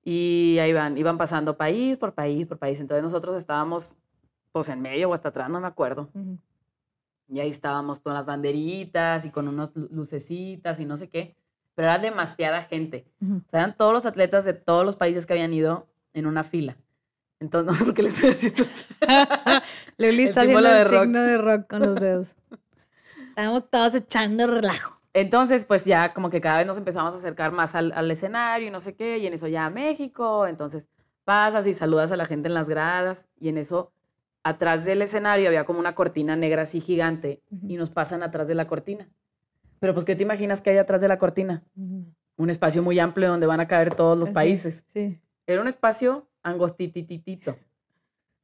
[0.07, 2.79] Y ahí van, iban pasando país por país por país.
[2.79, 3.95] Entonces nosotros estábamos,
[4.51, 6.09] pues en medio o hasta atrás, no me acuerdo.
[7.27, 11.35] Y ahí estábamos con las banderitas y con unas lu- lucecitas y no sé qué.
[11.73, 13.05] Pero era demasiada gente.
[13.19, 16.43] O sea, eran todos los atletas de todos los países que habían ido en una
[16.43, 16.77] fila.
[17.39, 18.63] Entonces, no sé por qué le estoy diciendo.
[19.97, 21.01] Luli El está haciendo el de rock.
[21.03, 22.35] signo de rock con los dedos.
[23.29, 24.94] Estábamos todos echando relajo.
[25.15, 28.67] Entonces, pues ya como que cada vez nos empezamos a acercar más al, al escenario
[28.67, 30.89] y no sé qué, y en eso ya México, entonces
[31.23, 33.93] pasas y saludas a la gente en las gradas, y en eso
[34.43, 38.55] atrás del escenario había como una cortina negra así gigante, y nos pasan atrás de
[38.55, 39.07] la cortina.
[39.79, 41.63] Pero pues, ¿qué te imaginas que hay atrás de la cortina?
[42.35, 44.83] Un espacio muy amplio donde van a caber todos los Sí, países.
[44.89, 45.17] Sí.
[45.47, 47.55] Era un espacio angostititito.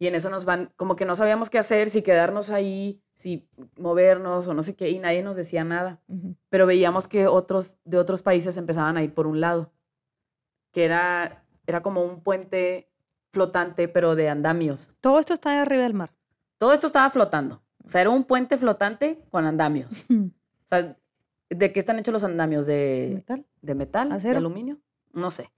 [0.01, 3.47] Y en eso nos van, como que no sabíamos qué hacer, si quedarnos ahí, si
[3.77, 6.01] movernos o no sé qué, y nadie nos decía nada
[6.49, 9.71] pero veíamos que otros de otros países empezaban a ir por un lado,
[10.71, 12.89] que era, era como un puente
[13.31, 14.89] flotante, pero de andamios.
[15.01, 16.15] Todo esto está arriba del mar.
[16.57, 17.61] Todo esto estaba flotando.
[17.85, 20.05] O sea, era un puente flotante con andamios.
[20.63, 20.97] O sea,
[21.49, 22.65] ¿de qué están hechos los andamios?
[22.65, 23.45] ¿De, ¿Metal?
[23.61, 24.07] de metal?
[24.07, 24.37] ¿De ¿Acero?
[24.37, 24.79] aluminio?
[25.11, 25.51] No sé.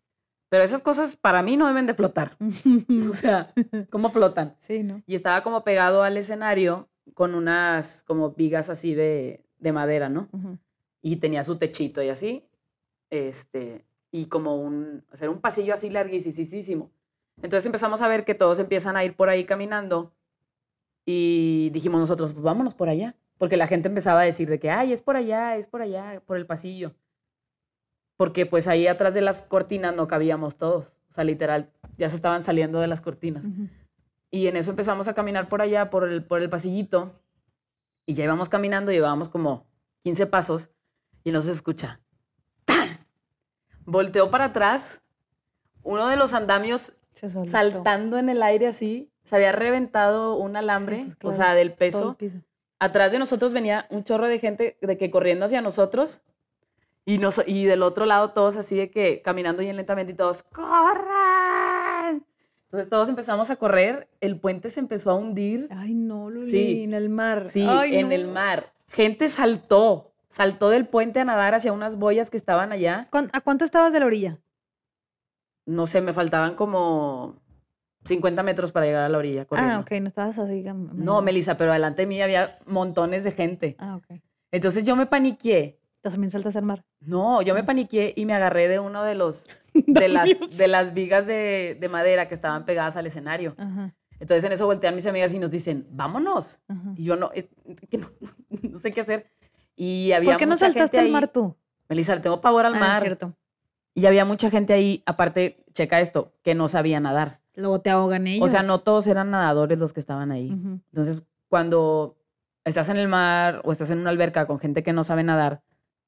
[0.54, 2.38] Pero esas cosas para mí no deben de flotar.
[3.10, 3.52] O sea,
[3.90, 4.56] ¿cómo flotan?
[4.60, 5.02] sí, ¿no?
[5.08, 10.30] Y estaba como pegado al escenario con unas como vigas así de, de madera, ¿no?
[11.02, 12.48] Y tenía su techito y así,
[13.10, 16.92] este, y como un, o sea, era un pasillo así larguísimo.
[17.42, 20.14] Entonces empezamos a ver que todos empiezan a ir por ahí caminando
[21.04, 23.16] Y dijimos nosotros, pues vámonos por allá.
[23.40, 26.22] Porque la gente empezaba a decir de que, ay, es por allá, es por allá,
[26.28, 26.94] por el pasillo.
[28.24, 30.94] Porque pues ahí atrás de las cortinas no cabíamos todos.
[31.12, 33.44] O sea, literal, ya se estaban saliendo de las cortinas.
[34.32, 37.20] Y en eso empezamos a caminar por allá, por el, por el pasillito.
[38.06, 39.66] Y ya íbamos caminando, llevábamos como
[40.04, 40.70] 15 pasos.
[41.26, 42.00] Y no se escucha.
[42.64, 42.98] ¡Tan!
[43.84, 45.02] Volteó para atrás.
[45.82, 49.12] Uno de los andamios saltando en el aire así.
[49.26, 52.16] Se había reventado un alambre, pues, o sea, del peso.
[52.80, 56.22] Atrás de nosotros venía un chorro de gente de que corriendo hacia nosotros.
[57.06, 60.44] Y, nos, y del otro lado todos así de que caminando bien lentamente y todos,
[60.44, 62.26] ¡corran!
[62.66, 65.68] Entonces todos empezamos a correr, el puente se empezó a hundir.
[65.72, 66.84] Ay, no, Luli, Sí.
[66.84, 67.48] en el mar.
[67.52, 68.34] Sí, Ay, en el no.
[68.34, 68.74] mar.
[68.88, 73.02] Gente saltó, saltó del puente a nadar hacia unas boyas que estaban allá.
[73.12, 74.40] ¿Cuán- ¿A cuánto estabas de la orilla?
[75.66, 77.36] No sé, me faltaban como
[78.06, 79.76] 50 metros para llegar a la orilla corriendo.
[79.76, 80.64] Ah, ok, no estabas así.
[80.94, 83.76] No, Melissa, pero delante de mí había montones de gente.
[83.78, 84.20] Ah, ok.
[84.52, 85.80] Entonces yo me paniqué.
[86.12, 86.84] También saltas al mar.
[87.00, 87.66] No, yo me Ah.
[87.66, 91.90] paniqué y me agarré de uno de los de las, de las vigas de, de
[91.90, 93.56] madera que estaban pegadas al escenario.
[93.58, 96.60] Ajá, Entonces en eso voltean mis amigas y nos dicen, vámonos.
[96.68, 96.94] ajá.
[96.96, 97.48] Y yo no, eh,
[97.90, 98.10] que no,
[98.62, 99.32] no sé qué hacer.
[99.76, 101.56] Y había ¿Por qué no saltaste al mar tú?
[101.90, 103.02] Melissa, le tengo pavor al Ah, es mar.
[103.02, 103.34] cierto.
[103.96, 107.40] Y había mucha gente ahí, aparte, checa esto, que no sabía nadar.
[107.56, 108.44] Luego te ahogan ellos.
[108.44, 110.50] O sea, no todos eran nadadores los que estaban ahí.
[110.92, 112.18] Entonces, cuando
[112.66, 115.62] estás en el mar o estás en una alberca con gente que no sabe nadar,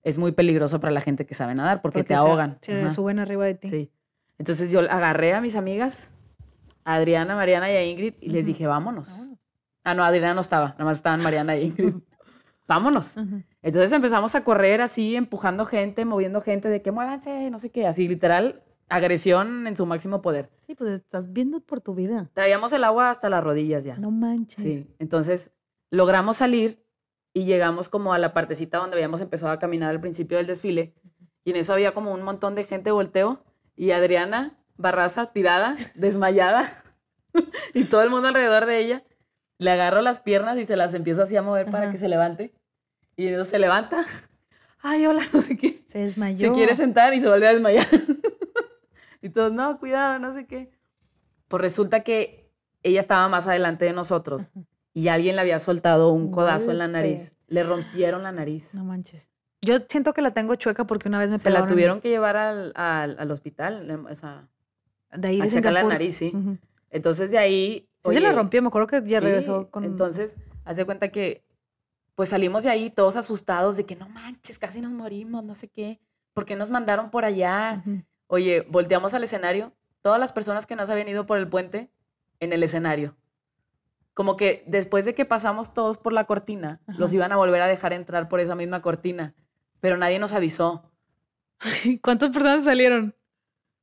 [0.05, 2.57] es muy peligroso para la gente que sabe nadar porque, te se- ahogan.
[2.61, 3.67] Se, Ajá, suben arriba de ti.
[3.67, 3.91] Sí.
[4.37, 6.13] Entonces yo agarré a mis amigas,
[6.85, 9.09] a Adriana, Mariana y a Ingrid, y les dije, vámonos.
[9.11, 9.39] Vámonos.
[9.83, 11.93] Ah, no, Adriana no estaba, nada más estaban Mariana y Ingrid.
[12.67, 13.15] vámonos.
[13.61, 17.87] Entonces empezamos a correr así, empujando gente, moviendo gente, de que muévanse, no sé qué,
[17.87, 20.49] así literal, agresión en su máximo poder.
[20.67, 22.29] Sí, pues estás viendo por tu vida.
[22.33, 23.95] Traíamos el agua hasta las rodillas ya.
[23.97, 24.61] No manches.
[24.63, 25.51] Sí, entonces
[25.89, 26.84] logramos salir
[27.35, 30.95] y llegamos como a la partecita donde habíamos empezado a caminar al principio del desfile
[31.43, 33.43] y en eso había como un montón de gente volteo
[33.75, 36.83] y Adriana Barraza tirada, desmayada
[37.73, 39.03] y todo el mundo alrededor de ella.
[39.57, 42.53] Le agarro las piernas y se las empiezo así a mover para que se levante
[43.17, 44.05] y en eso se levanta.
[44.81, 45.83] Ay, hola, no sé qué.
[45.87, 46.37] Se desmayó.
[46.37, 47.87] Se quiere sentar y se vuelve a desmayar.
[49.21, 50.71] y todos, no, cuidado, no sé qué.
[51.49, 52.49] Pues resulta que
[52.81, 54.74] ella estaba más adelante de nosotros Ajá.
[54.95, 57.35] Y alguien le había soltado un codazo en la nariz.
[57.47, 58.73] Le rompieron la nariz.
[58.73, 59.29] No manches.
[59.61, 62.01] Yo siento que la tengo chueca porque una vez me Se la pegaron en- tuvieron
[62.01, 64.47] que llevar al, al, al hospital, le- o sea,
[65.11, 66.33] de ahí a de checarle la nariz, sí.
[66.89, 67.89] Entonces de ahí...
[68.05, 69.83] Sí se la rompió, me acuerdo que ya sí, regresó con...
[69.83, 71.43] Entonces, haz de cuenta que,
[72.15, 75.67] pues salimos de ahí todos asustados de que no manches, casi nos morimos, no sé
[75.67, 75.99] qué.
[76.33, 77.83] ¿Por qué nos mandaron por allá?
[78.27, 81.89] Oye, volteamos al escenario, todas las personas que no se habían ido por el puente
[82.39, 83.15] en el escenario.
[84.15, 87.15] Como que después de que pasamos todos por la cortina, los Ajá.
[87.15, 89.35] iban a volver a dejar entrar por esa misma cortina,
[89.81, 90.89] pero nadie nos avisó.
[92.01, 93.13] ¿Cuántas personas salieron?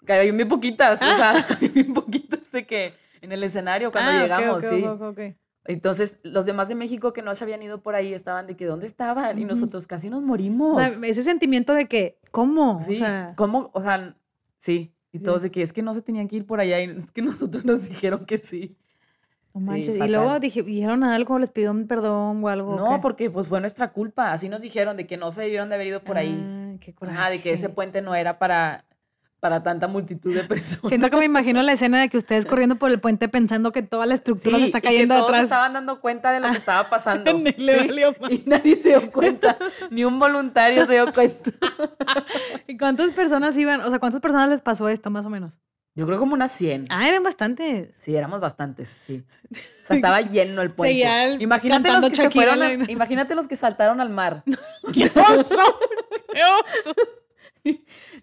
[0.06, 4.10] Que Había muy poquitas, o sea, había muy poquitas de que en el escenario cuando
[4.10, 4.84] Ah, llegamos, ok, sí.
[4.84, 5.20] ok, ok.
[5.64, 8.64] Entonces, los demás de México que no se habían ido por ahí estaban de que
[8.64, 9.38] ¿dónde estaban?
[9.38, 10.76] Y nosotros casi nos morimos.
[10.76, 12.80] O sea, ese sentimiento de que, ¿cómo?
[12.84, 13.70] Sí, O sea, ¿cómo?
[13.72, 14.16] O sea,
[14.58, 14.92] sí.
[15.12, 15.24] Y Sí.
[15.24, 17.20] todos de que es que no se tenían que ir por allá y es que
[17.22, 18.76] nosotros nos dijeron que sí.
[19.54, 19.96] No sí, manches.
[19.96, 22.76] y luego dije, dijeron algo, les pidieron perdón o algo.
[22.76, 24.32] No, porque pues fue nuestra culpa.
[24.32, 26.30] Así nos dijeron de que no se debieron de haber ido por ahí.
[26.72, 27.74] Ay, qué Ajá, de que ese coraje.
[27.74, 28.84] puente no era para,
[29.40, 30.88] para tanta multitud de personas.
[30.88, 33.82] Siento que me imagino la escena de que ustedes corriendo por el puente pensando que
[33.82, 35.42] toda la estructura se está y que cayendo todos atrás.
[35.42, 37.30] estaban dando cuenta de lo que Ah, estaba pasando.
[37.44, 37.54] Sí,
[38.30, 39.58] y nadie se dio cuenta.
[39.90, 41.50] Ni un voluntario se dio cuenta.
[42.66, 43.82] ¿Y cuántas personas iban?
[43.82, 45.60] O sea, ¿cuántas personas les pasó esto, más o menos?
[45.94, 46.86] Yo creo como unas 100.
[46.88, 47.90] Ah, eran bastantes.
[47.98, 49.22] Sí, éramos bastantes, sí.
[49.52, 51.36] O sea, estaba lleno el puente.
[51.40, 54.42] Imagínate los que se fueron, a- imagínate los que saltaron al mar.
[54.94, 55.78] ¡Qué oso!
[56.32, 56.94] ¡Qué oso!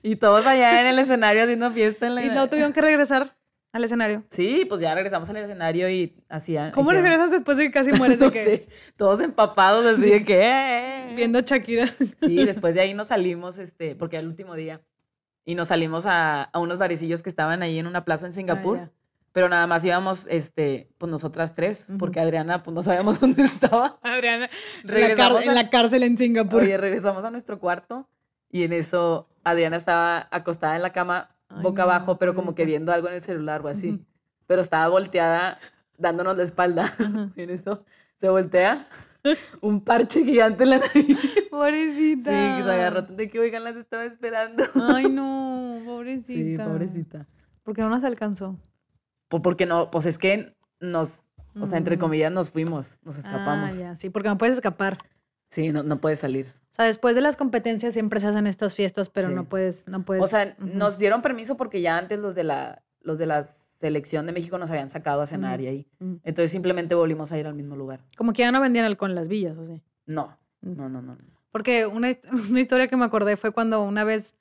[0.02, 3.36] Y todos allá en el escenario haciendo fiesta en la Y luego tuvieron que regresar
[3.72, 4.24] al escenario.
[4.32, 6.72] Sí, pues ya regresamos al escenario y hacían.
[6.72, 8.20] ¿Cómo regresas después de que casi mueres?
[8.20, 8.68] De No que, sé,
[8.98, 10.42] todos empapados así de que.
[10.42, 11.14] "Eh".
[11.16, 11.94] Viendo a Shakira.
[12.20, 14.82] Sí, después de ahí nos salimos, este, porque el último día.
[15.46, 18.78] Y nos salimos a, a unos barecillos que estaban ahí en una plaza en Singapur.
[18.78, 18.92] Ah, ya.
[19.32, 21.98] pero nada más íbamos, este, pues nosotras tres, Ujú.
[21.98, 23.98] porque Adriana, pues no sabíamos dónde estaba.
[24.04, 26.62] Adriana, en la, Regresamos car- en a- la cárcel en Singapur.
[26.64, 28.08] Oye, regresamos a nuestro cuarto
[28.52, 32.54] y en eso Adriana estaba acostada en la cama, Ay, boca no, abajo, pero como
[32.54, 33.92] que viendo algo en el celular o así.
[33.92, 34.06] Ujú.
[34.46, 35.60] Pero estaba volteada,
[35.98, 36.94] dándonos la espalda.
[37.00, 37.30] Ajá.
[37.36, 37.86] Y en eso
[38.18, 38.88] se voltea
[39.62, 41.18] un parche gigante en la nariz.
[41.30, 42.32] Sí, Pobrecita.
[42.32, 44.64] que se agarró de que, oigan, las estaba esperando.
[44.76, 46.64] Ay, no, pobrecita.
[46.64, 47.28] Sí, pobrecita.
[47.64, 48.58] ¿Por qué no nos alcanzó?
[49.28, 51.26] Po- Porque no, pues es que nos
[51.60, 52.00] O sea, entre Mm.
[52.00, 53.74] comillas nos fuimos, nos escapamos.
[53.74, 54.98] Ah, ya, sí, porque no puedes escapar.
[55.52, 56.46] Sí, no, no puedes salir.
[56.72, 59.34] O sea, después de las competencias siempre se hacen estas fiestas, pero Sí.
[59.34, 60.24] no puedes, no puedes.
[60.24, 63.44] o sea, nos dieron permiso porque ya antes los de la, los de la
[63.80, 65.88] selección de México nos habían sacado a cenar y ahí.
[66.24, 68.02] Entonces simplemente volvimos a ir al mismo lugar.
[68.18, 69.82] Como que ya no vendían alcohol en las villas, o sí.
[70.06, 70.76] No, Mm.
[70.76, 71.18] no, no, no.
[71.52, 72.10] Porque una,
[72.50, 74.36] una historia que me acordé fue cuando una vez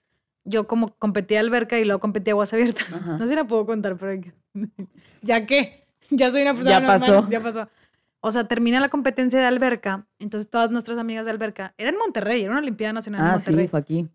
[0.44, 2.92] yo como competí alberca y luego competí aguas abiertas.
[2.92, 3.12] Ajá.
[3.12, 4.20] No sé si la puedo contar, pero
[5.22, 7.30] ya que ya soy una persona Ya normal, pasó.
[7.30, 7.68] ya pasó.
[8.20, 11.96] O sea, termina la competencia de alberca, entonces todas nuestras amigas de alberca, era en
[11.98, 14.08] Monterrey, era una Olimpiada Nacional en Ah, Monterrey, sí, fue aquí.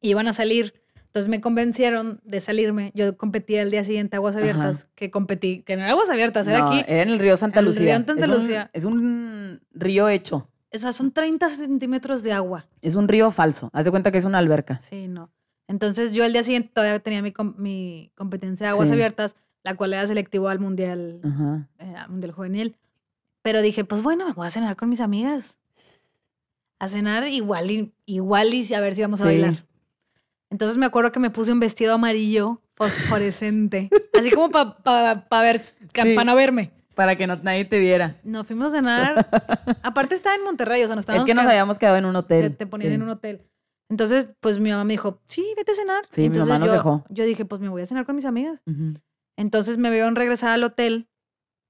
[0.00, 0.74] iban a salir.
[1.10, 2.92] Entonces me convencieron de salirme.
[2.94, 4.42] Yo competí el día siguiente aguas Ajá.
[4.44, 6.84] abiertas, que competí, que no era aguas abiertas, era No, aquí.
[6.86, 7.98] Era en el río Santa el Lucía.
[7.98, 8.68] río Santa Es un-.
[8.72, 10.48] Es un, río hecho.
[10.72, 12.66] O sea, son 30 centímetros de agua.
[12.80, 13.70] Es un río falso.
[13.72, 14.80] Haz de cuenta que es una alberca.
[14.88, 15.30] Sí, no.
[15.66, 18.94] Entonces yo el día siguiente todavía tenía mi, mi competencia de aguas Sí.
[18.94, 19.34] abiertas,
[19.64, 21.20] la cual era selectivo al mundial,
[21.80, 22.76] eh, al mundial juvenil.
[23.42, 25.58] Pero dije, pues bueno, me voy a cenar con mis amigas.
[26.78, 29.30] A cenar igual y, igual y a ver si vamos a Sí.
[29.30, 29.64] bailar.
[30.50, 33.88] Entonces me acuerdo que me puse un vestido amarillo fosforescente,
[34.18, 36.14] así como para ver, Sí.
[36.14, 36.72] para no verme.
[36.94, 38.16] Para que no, nadie te viera.
[38.24, 39.28] Nos fuimos a cenar.
[39.82, 42.04] Aparte estaba en Monterrey, o sea, no Es estábamos que nos quedando- habíamos quedado en
[42.04, 42.56] un te, hotel.
[42.56, 42.94] te ponían sí.
[42.96, 43.42] en un hotel.
[43.88, 46.04] Entonces, pues mi mamá me dijo, sí, vete a cenar.
[46.10, 47.04] Sí, mi Entonces mamá nos yo, dejó.
[47.08, 48.60] Yo dije, pues me voy a cenar con mis amigas.
[49.36, 51.08] Entonces me vieron regresar al hotel.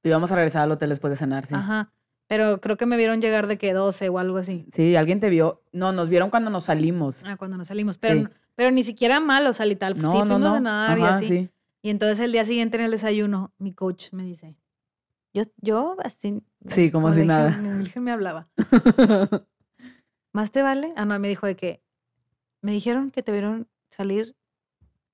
[0.03, 1.55] Íbamos a regresar al hotel después de cenar, sí.
[1.55, 1.93] Ajá.
[2.27, 4.67] Pero creo que me vieron llegar de que 12 o algo así.
[4.73, 5.63] Sí, alguien te vio.
[5.73, 7.23] No, nos vieron cuando nos salimos.
[7.25, 7.99] Ah, cuando nos salimos.
[7.99, 8.29] Pero, Sí.
[8.61, 9.65] Pero ni siquiera mal, o sea.
[9.65, 10.55] No, sí, no, fuimos no.
[10.57, 11.29] a nadar y así.
[11.29, 11.51] sí.
[11.81, 14.55] Y entonces el día siguiente en el desayuno, mi coach me dice,
[15.33, 16.43] yo, yo así.
[16.67, 17.79] Sí, como si la nada.
[17.79, 18.51] Virgen me hablaba.
[20.35, 20.93] ¿Más te vale?
[20.95, 21.83] Ah, no, me dijo de que
[22.61, 24.37] me dijeron que te vieron salir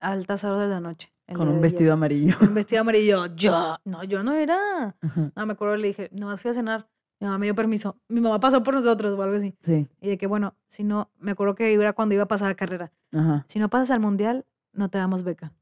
[0.01, 1.15] a altas horas de la noche.
[1.29, 1.63] Con un de ayer".
[1.63, 2.35] vestido amarillo.
[2.41, 3.27] Un vestido amarillo.
[3.37, 4.97] Yo, no, yo no era.
[5.01, 5.31] Ajá.
[5.37, 6.89] No, me acuerdo, le dije, nomás fui a cenar.
[7.21, 7.97] Mi mamá me dio permiso.
[8.09, 9.55] Mi mamá pasó por nosotros o algo así.
[9.63, 9.87] Sí.
[10.01, 12.55] Y de que, bueno, si no, me acuerdo que era cuando iba a pasar a
[12.55, 12.93] carrera.
[13.13, 13.45] Ajá.
[13.49, 15.53] Si no pasas al mundial, no te damos beca.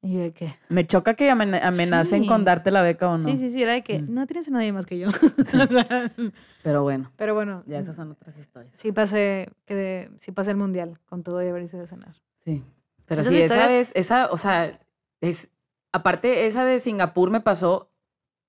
[0.00, 3.24] Y yo de que, Me choca que amena- amenacen con darte la beca o no.
[3.24, 4.14] sí, sí, sí, era de que Mm.
[4.14, 5.10] no tienes a nadie más que yo.
[5.10, 5.58] Sí.
[6.62, 8.72] Pero bueno, Pero bueno, ya esas son otras historias.
[8.78, 12.14] sí pasé, que sí pasé el mundial con todo y haber ido a cenar.
[12.44, 12.62] Sí.
[13.06, 14.78] Pero Esas sí, esa historias- vez, esa, o sea,
[15.20, 15.50] es,
[15.92, 17.90] aparte, esa de Singapur me pasó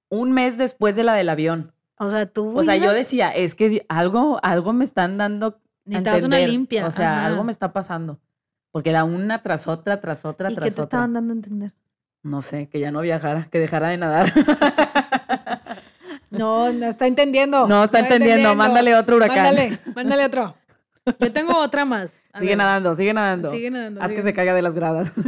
[0.10, 1.74] un mes después de la del avión.
[2.00, 2.58] O sea, tú.
[2.58, 6.86] O sea, yo decía, es que algo, algo me están dando Necesitabas una limpia.
[6.86, 7.26] O sea, ajá.
[7.28, 8.20] algo me está pasando.
[8.72, 10.84] Porque era una tras otra, tras otra, ¿Y tras qué te otra.
[10.84, 11.74] estaban dando a entender?
[12.24, 14.34] No sé, que ya no viajara, que dejara de nadar.
[16.32, 17.68] No, no está entendiendo.
[17.68, 18.56] no, está entendiendo.
[18.56, 19.38] Mándale otro huracán.
[19.38, 20.56] Mándale, mándale otro.
[21.20, 22.12] Yo tengo otra más.
[22.32, 23.50] A Sigue ver, nadando, sigue nadando.
[23.50, 24.00] Sigue nadando.
[24.02, 25.12] Haz que se caiga de las gradas.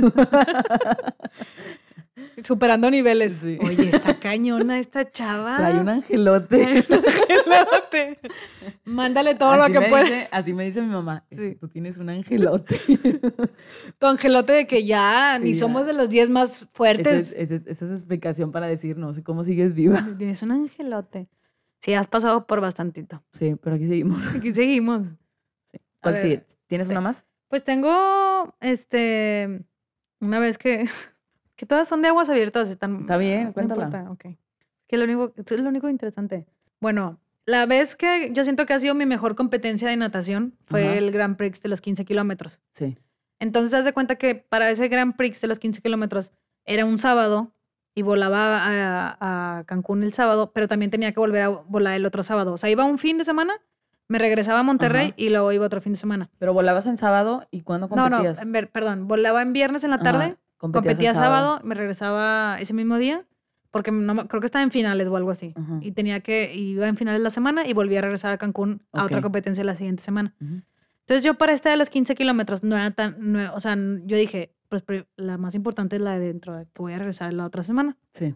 [2.44, 3.34] Superando niveles.
[3.34, 3.58] Sí.
[3.62, 5.58] Oye, está cañona esta chava.
[5.58, 6.66] Trae un angelote.
[6.66, 8.20] Angelote.
[8.86, 11.26] Mándale todo lo que dice- así me dice mi mamá.
[11.30, 11.56] es que Sí.
[11.56, 12.80] tú tienes un angelote.
[14.00, 15.60] Tu angelote de que ya Sí, ni ya.
[15.60, 17.34] somos de los 10 más esa, fuertes.
[17.34, 20.06] es, esa es- esa es explicación para decir, no sé cómo sigues viva.
[20.18, 21.28] Tienes un angelote.
[21.80, 23.24] Sí, has pasado por bastantito.
[23.34, 24.22] Sí, pero aquí seguimos.
[24.36, 25.08] Aquí seguimos.
[26.02, 26.46] ¿Cuál ver, sigue?
[26.68, 26.92] ¿Tienes sí.
[26.92, 27.26] una más?
[27.48, 29.64] Pues tengo, este,
[30.20, 30.88] una vez que,
[31.62, 32.70] que todas son de aguas abiertas.
[32.70, 33.86] Están, Está bien, no cuéntala.
[33.86, 34.16] importa.
[34.88, 36.48] Que lo único, esto es lo único interesante.
[36.80, 40.88] Bueno, la vez que yo siento que ha sido mi mejor competencia de natación fue
[40.88, 40.98] Ajá.
[40.98, 42.60] el Grand Prix de los 15 kilómetros.
[42.74, 42.98] Sí.
[43.40, 46.32] Entonces, haz de cuenta que para ese Grand Prix de los 15 kilómetros
[46.66, 47.54] era un sábado
[47.94, 52.06] y volaba a, a Cancún el sábado, pero también tenía que volver a volar el
[52.08, 52.54] otro sábado.
[52.54, 53.54] O sea, iba un fin de semana,
[54.08, 55.14] me regresaba a Monterrey Ajá.
[55.18, 56.30] y luego iba otro fin de semana.
[56.40, 58.42] Pero volabas en sábado y cuándo No, no, competías?
[58.42, 62.58] en ver, perdón, volaba en viernes en la Ajá, tarde, competías competía sábado, me regresaba
[62.60, 63.26] ese mismo día,
[63.72, 65.54] porque no, me- creo que estaba en finales o algo así.
[65.82, 69.06] Y tenía que, iba en finales la semana y volvía a regresar a Cancún a
[69.06, 70.34] otra competencia la siguiente semana.
[70.42, 70.62] Ujú.
[71.02, 74.18] Entonces yo para esta de los 15 kilómetros no era tan, no- o sea, yo
[74.18, 74.84] dije, pues
[75.18, 77.98] la más importante es la de dentro, de que voy a regresar la otra semana.
[78.14, 78.36] Sí.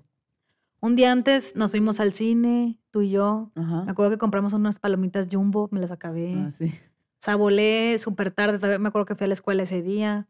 [0.82, 3.52] Un día antes nos fuimos al cine, tú y yo.
[3.56, 3.86] Me Ajá.
[3.90, 6.34] acuerdo que compramos unas palomitas jumbo, me las acabé.
[6.38, 6.66] Ah, sí.
[6.66, 10.28] O sea, volé súper tarde, me acuerdo que fui a la escuela ese día.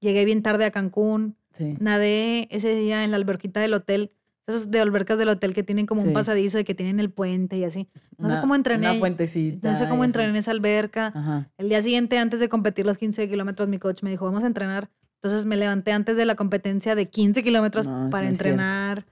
[0.00, 1.36] Llegué bien tarde a Cancún.
[1.52, 1.76] Sí.
[1.80, 4.12] Nadé ese día en la alberquita del hotel.
[4.46, 7.56] Esas de albercas del hotel que tienen como un pasadizo y que tienen el puente
[7.56, 7.88] y así.
[8.16, 8.90] No sé cómo entrené.
[8.90, 9.70] Una fuentecita.
[9.70, 11.08] No sé cómo entrené en esa alberca.
[11.08, 11.50] Ajá.
[11.58, 14.46] El día siguiente, antes de competir los 15 kilómetros, mi coach me dijo, vamos a
[14.46, 14.88] entrenar.
[15.20, 19.04] Entonces me levanté antes de la competencia de 15 kilómetros No, para no entrenar.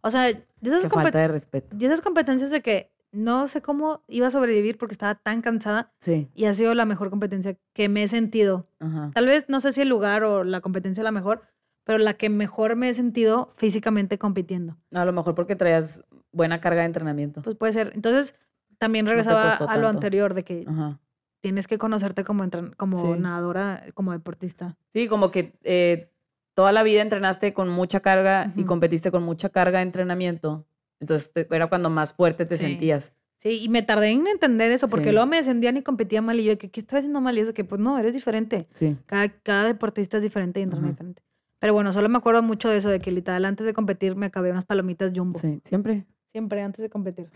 [0.00, 1.76] O sea, de esas, Qué compet- falta de respeto.
[1.76, 5.92] de esas competencias de que no sé cómo iba a sobrevivir porque estaba tan cansada
[6.00, 6.28] Sí.
[6.34, 8.66] y ha sido la mejor competencia que me he sentido.
[8.78, 9.10] Ajá.
[9.14, 11.42] Tal vez no sé si el lugar o la competencia la mejor,
[11.84, 14.76] pero la que mejor me he sentido físicamente compitiendo.
[14.92, 17.42] A lo mejor porque traías buena carga de entrenamiento.
[17.42, 17.92] Pues puede ser.
[17.94, 18.36] Entonces,
[18.78, 21.00] también regresaba a lo anterior de que Ajá.
[21.40, 23.20] tienes que conocerte como, entren- como Sí.
[23.20, 24.76] nadadora, como deportista.
[24.92, 26.12] Sí, como que eh,
[26.54, 30.66] toda la vida entrenaste con mucha carga y competiste con mucha carga de entrenamiento.
[31.00, 32.64] Entonces te- era cuando más fuerte te Sí.
[32.66, 33.12] sentías.
[33.38, 35.12] Sí, y me tardé en entender eso, porque Sí.
[35.12, 37.38] luego me descendían y competía mal y yo, ¿qué, qué estoy haciendo mal?
[37.38, 38.68] Y es de que, pues no, eres diferente.
[38.72, 38.98] Sí.
[39.06, 41.22] Cada, cada deportista es diferente y entrena diferente.
[41.58, 44.26] Pero bueno, solo me acuerdo mucho de eso, de que literal antes de competir me
[44.26, 45.38] acabé unas palomitas jumbo.
[45.38, 46.04] Sí, siempre.
[46.32, 47.30] Siempre antes de competir.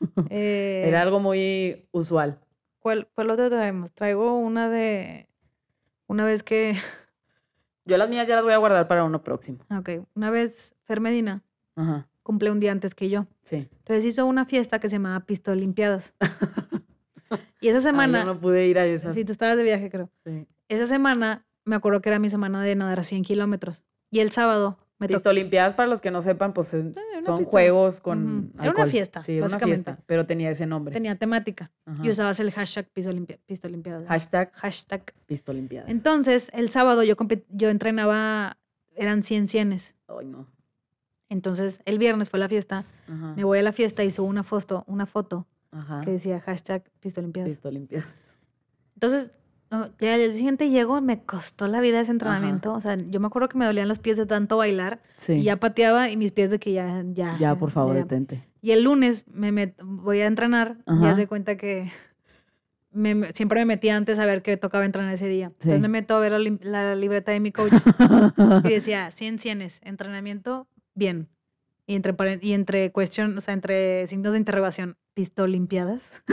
[0.30, 2.38] Eh, Era algo muy usual.
[2.80, 3.92] ¿cuál, ¿Cuál otra traemos?
[3.94, 5.28] Traigo una de...
[6.08, 6.76] Una vez que...
[7.86, 9.58] Yo las mías ya las voy a guardar para uno próximo.
[9.70, 11.42] Ok, una vez Fer Medina
[11.76, 12.08] Ajá.
[12.24, 13.26] Cumple un día antes que yo.
[13.44, 13.68] Sí.
[13.78, 16.16] Entonces hizo una fiesta que se llamaba Pistolimpiadas.
[17.60, 18.20] y esa semana...
[18.20, 19.14] yo no pude ir a esas.
[19.14, 20.10] Sí, tú estabas de viaje, creo.
[20.24, 20.46] Sí.
[20.68, 23.84] Esa semana me acuerdo que era mi semana de nadar 100 kilómetros.
[24.10, 25.08] Y el sábado me.
[25.08, 28.52] Pistolimpiadas, para los que no sepan, pues eh, una son juegos con.
[28.60, 29.82] Era una fiesta, Sí, era una básicamente.
[29.84, 30.92] fiesta, pero tenía ese nombre.
[30.92, 31.72] Tenía temática.
[32.02, 34.06] Y usabas el hashtag Pistolimpia- Pistolimpiadas.
[34.08, 35.12] Hashtag Hashtag.
[35.26, 35.90] Pistolimpiadas.
[35.90, 37.16] Entonces, el sábado yo,
[37.50, 38.56] yo entrenaba,
[38.94, 39.96] eran 100 cienes.
[40.06, 40.46] Ay, no.
[41.34, 42.84] Entonces, el viernes fue la fiesta.
[43.08, 43.34] Ajá.
[43.36, 46.00] Me voy a la fiesta y subo una foto, una foto Ajá.
[46.02, 47.50] que decía hashtag Pistolimpiadas.
[47.50, 48.06] Pistolimpiadas.
[48.94, 49.32] Entonces,
[50.00, 52.72] ya día siguiente llego, me costó la vida ese entrenamiento.
[52.72, 55.02] O sea, yo me acuerdo que me dolían los pies de tanto bailar.
[55.18, 55.32] Sí.
[55.32, 57.36] Y ya pateaba y mis pies de que ya, ya.
[57.40, 58.02] Ya, por favor, ya.
[58.02, 58.44] detente.
[58.62, 61.90] Y el lunes me met- voy a entrenar y haz de cuenta que
[62.92, 65.46] me- siempre me metía antes a ver qué tocaba entrenar ese día.
[65.46, 66.32] Entonces me meto a ver
[66.62, 67.72] la libreta de mi coach
[68.64, 71.28] y decía 100 cienes, entrenamiento, bien.
[71.86, 76.22] Y entre, y entre cuestión, o sea, entre signos de interrogación, pistolimpiadas.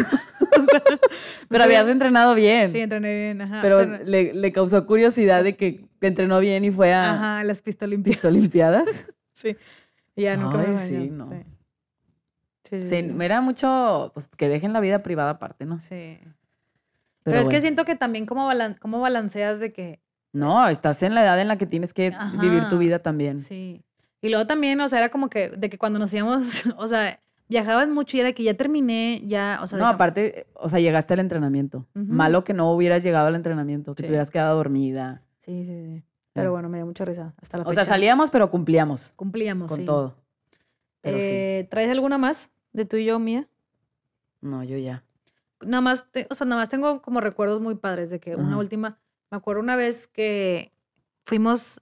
[1.49, 2.71] Pero habías entrenado bien.
[2.71, 3.59] Sí, entrené bien, ajá.
[3.61, 7.61] pero pero- le, le causó curiosidad de que entrenó bien y fue a ajá, las
[7.61, 8.17] pistolimpiadas.
[8.21, 9.07] Pistolimpiadas.
[9.33, 9.57] Sí.
[10.15, 10.87] Y ya nunca me Ay, bañó.
[11.01, 11.25] sí, no.
[11.25, 11.35] Sí.
[12.63, 13.15] Sí, sí, Sí, sí.
[13.21, 15.79] era mucho, pues que dejen la vida privada aparte, ¿no?
[15.79, 16.19] Sí.
[17.23, 19.99] Pero, es que siento que también cómo, balan- cómo balanceas de que
[20.31, 23.39] No, estás en la edad en la que tienes que vivir tu vida también.
[23.39, 23.81] Sí.
[24.21, 27.19] Y luego también, o sea, era como que de que cuando nos íbamos, o sea,
[27.49, 31.13] viajabas mucho y era que ya terminé, ya, o sea, no, aparte, o sea, llegaste
[31.13, 31.85] al entrenamiento.
[31.93, 34.07] Malo que no hubieras llegado al entrenamiento, que Sí.
[34.07, 35.21] te hubieras quedado dormida.
[35.39, 36.03] Sí, sí, sí.
[36.33, 37.33] Pero bueno, me dio mucha risa.
[37.41, 39.85] Hasta la O sea, salíamos, pero cumplíamos Cumplíamos, con sí.
[39.85, 40.15] todo.
[41.01, 41.25] Pero sí.
[41.29, 43.47] Eh, ¿Traes alguna más de tú y yo, mía?
[44.39, 45.03] No, yo ya.
[45.59, 48.57] Nada más, te- o sea, nada más tengo como recuerdos muy padres de que una
[48.57, 48.97] última,
[49.29, 50.71] me acuerdo una vez que
[51.25, 51.79] fuimos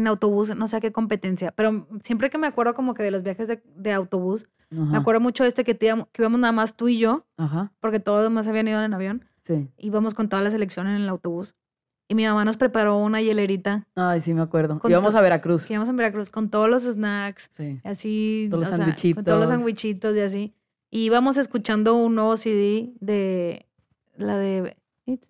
[0.00, 3.10] en autobús, no sé a qué competencia, pero siempre que me acuerdo como que de
[3.10, 6.38] los viajes de, de autobús, me acuerdo mucho de este que, te íbamos- que íbamos
[6.40, 7.72] nada más tú y yo, Ajá.
[7.80, 9.68] porque todos los demás habían ido en avión, Sí.
[9.78, 11.54] íbamos con toda la selección en el autobús.
[12.08, 14.80] Y mi mamá nos preparó una hielerita Ay, sí me acuerdo.
[14.88, 15.70] Íbamos a Veracruz.
[15.70, 17.80] íbamos en Veracruz con todos los snacks, Sí.
[17.84, 18.78] así, Todos los sea,
[19.14, 19.48] con todos los sandwichitos.
[19.48, 20.54] sandwichitos y así.
[20.90, 23.66] Y íbamos escuchando un nuevo CD de
[24.16, 24.76] la de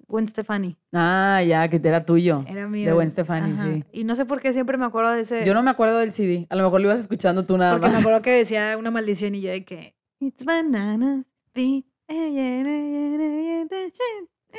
[0.08, 0.76] Gwen Stefani.
[0.92, 2.44] Ah, ya, que era tuyo.
[2.48, 2.86] Era mío.
[2.86, 3.64] De Gwen Stefani, Ajá.
[3.64, 3.84] sí.
[3.92, 5.44] Y no sé por qué siempre me acuerdo de ese.
[5.44, 6.46] Yo no me acuerdo del CD.
[6.50, 8.00] A lo mejor lo ibas escuchando tú nada Porque me más.
[8.02, 11.24] acuerdo que decía una maldición y yo de que It's bananas.
[11.54, 11.82] eh,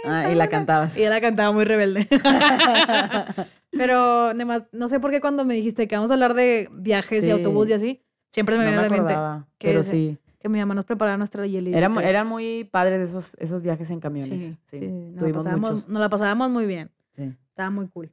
[0.06, 0.98] Ah, y la cantabas.
[0.98, 2.08] Y ella la cantaba muy rebelde.
[3.72, 7.26] Pero además, no sé por qué cuando me dijiste que vamos a hablar de viajes
[7.28, 9.80] y autobús y así, siempre me no viene me a la mente acordaba, que pero
[9.82, 10.18] ese- sí.
[10.42, 11.80] Que mi mamá nos preparaba nuestra hielita.
[11.88, 14.42] Todo eran muy padres esos, esos viajes en camiones.
[14.42, 15.90] Sí, Sí, sí, nos, la pasábamos, muchos.
[15.90, 16.90] nos la pasábamos muy bien.
[17.12, 18.12] Sí, Estaba muy cool.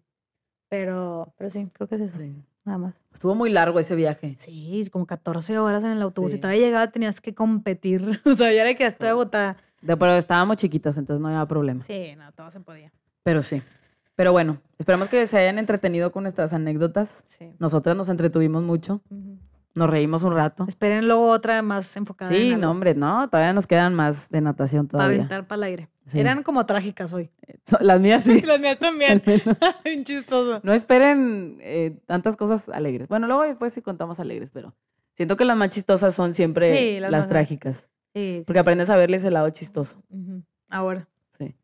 [0.68, 2.18] Pero, pero sí, creo que es eso.
[2.18, 2.34] sí.
[2.64, 2.94] Nada más.
[3.14, 4.36] Estuvo muy largo ese viaje.
[4.38, 6.32] Sí, como 14 horas en el autobús.
[6.32, 6.36] Sí.
[6.36, 8.20] Y todavía llegaba, tenías que competir.
[8.26, 9.10] O sea, ya era que estoy Sí.
[9.10, 9.56] agotada.
[9.80, 11.80] De- pero estábamos chiquitas, entonces no había problema.
[11.82, 12.92] Sí, no, todo se podía.
[13.22, 13.62] Pero sí.
[14.16, 17.22] Pero bueno, esperamos que se hayan entretenido con nuestras anécdotas.
[17.26, 17.52] Sí.
[17.58, 19.00] Nosotras nos entretuvimos mucho.
[19.08, 19.38] Ujú.
[19.78, 20.64] Nos reímos un rato.
[20.66, 23.28] Esperen luego otra más enfocada Sí, en no, hombre, no.
[23.30, 25.18] Todavía nos quedan más de natación para todavía.
[25.20, 25.88] aventar para el aire.
[26.06, 26.18] Sí.
[26.18, 27.30] Eran como trágicas hoy.
[27.80, 28.40] Las mías sí.
[28.46, 29.22] Las mías también.
[29.84, 30.60] Bien chistoso.
[30.64, 33.06] No esperen eh, tantas cosas alegres.
[33.08, 34.74] Bueno, luego después sí contamos alegres, pero
[35.16, 37.76] siento que las más chistosas son siempre Sí, las trágicas.
[38.14, 40.02] Sí, sí, Porque aprendes a verles el lado chistoso.
[40.68, 41.06] Ahora.
[41.38, 41.54] Sí.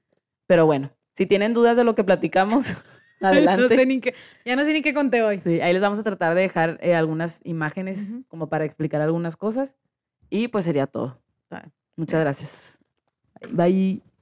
[0.46, 2.66] Pero bueno, si tienen dudas de lo que platicamos,
[3.24, 3.62] adelante.
[3.62, 4.14] No sé ni qué,
[4.44, 5.38] ya no sé ni qué conté hoy.
[5.38, 9.36] Sí, ahí les vamos a tratar de dejar eh, algunas imágenes como para explicar algunas
[9.36, 9.74] cosas.
[10.30, 11.20] Y pues sería todo.
[11.96, 12.78] Muchas gracias.
[13.50, 14.13] Bye.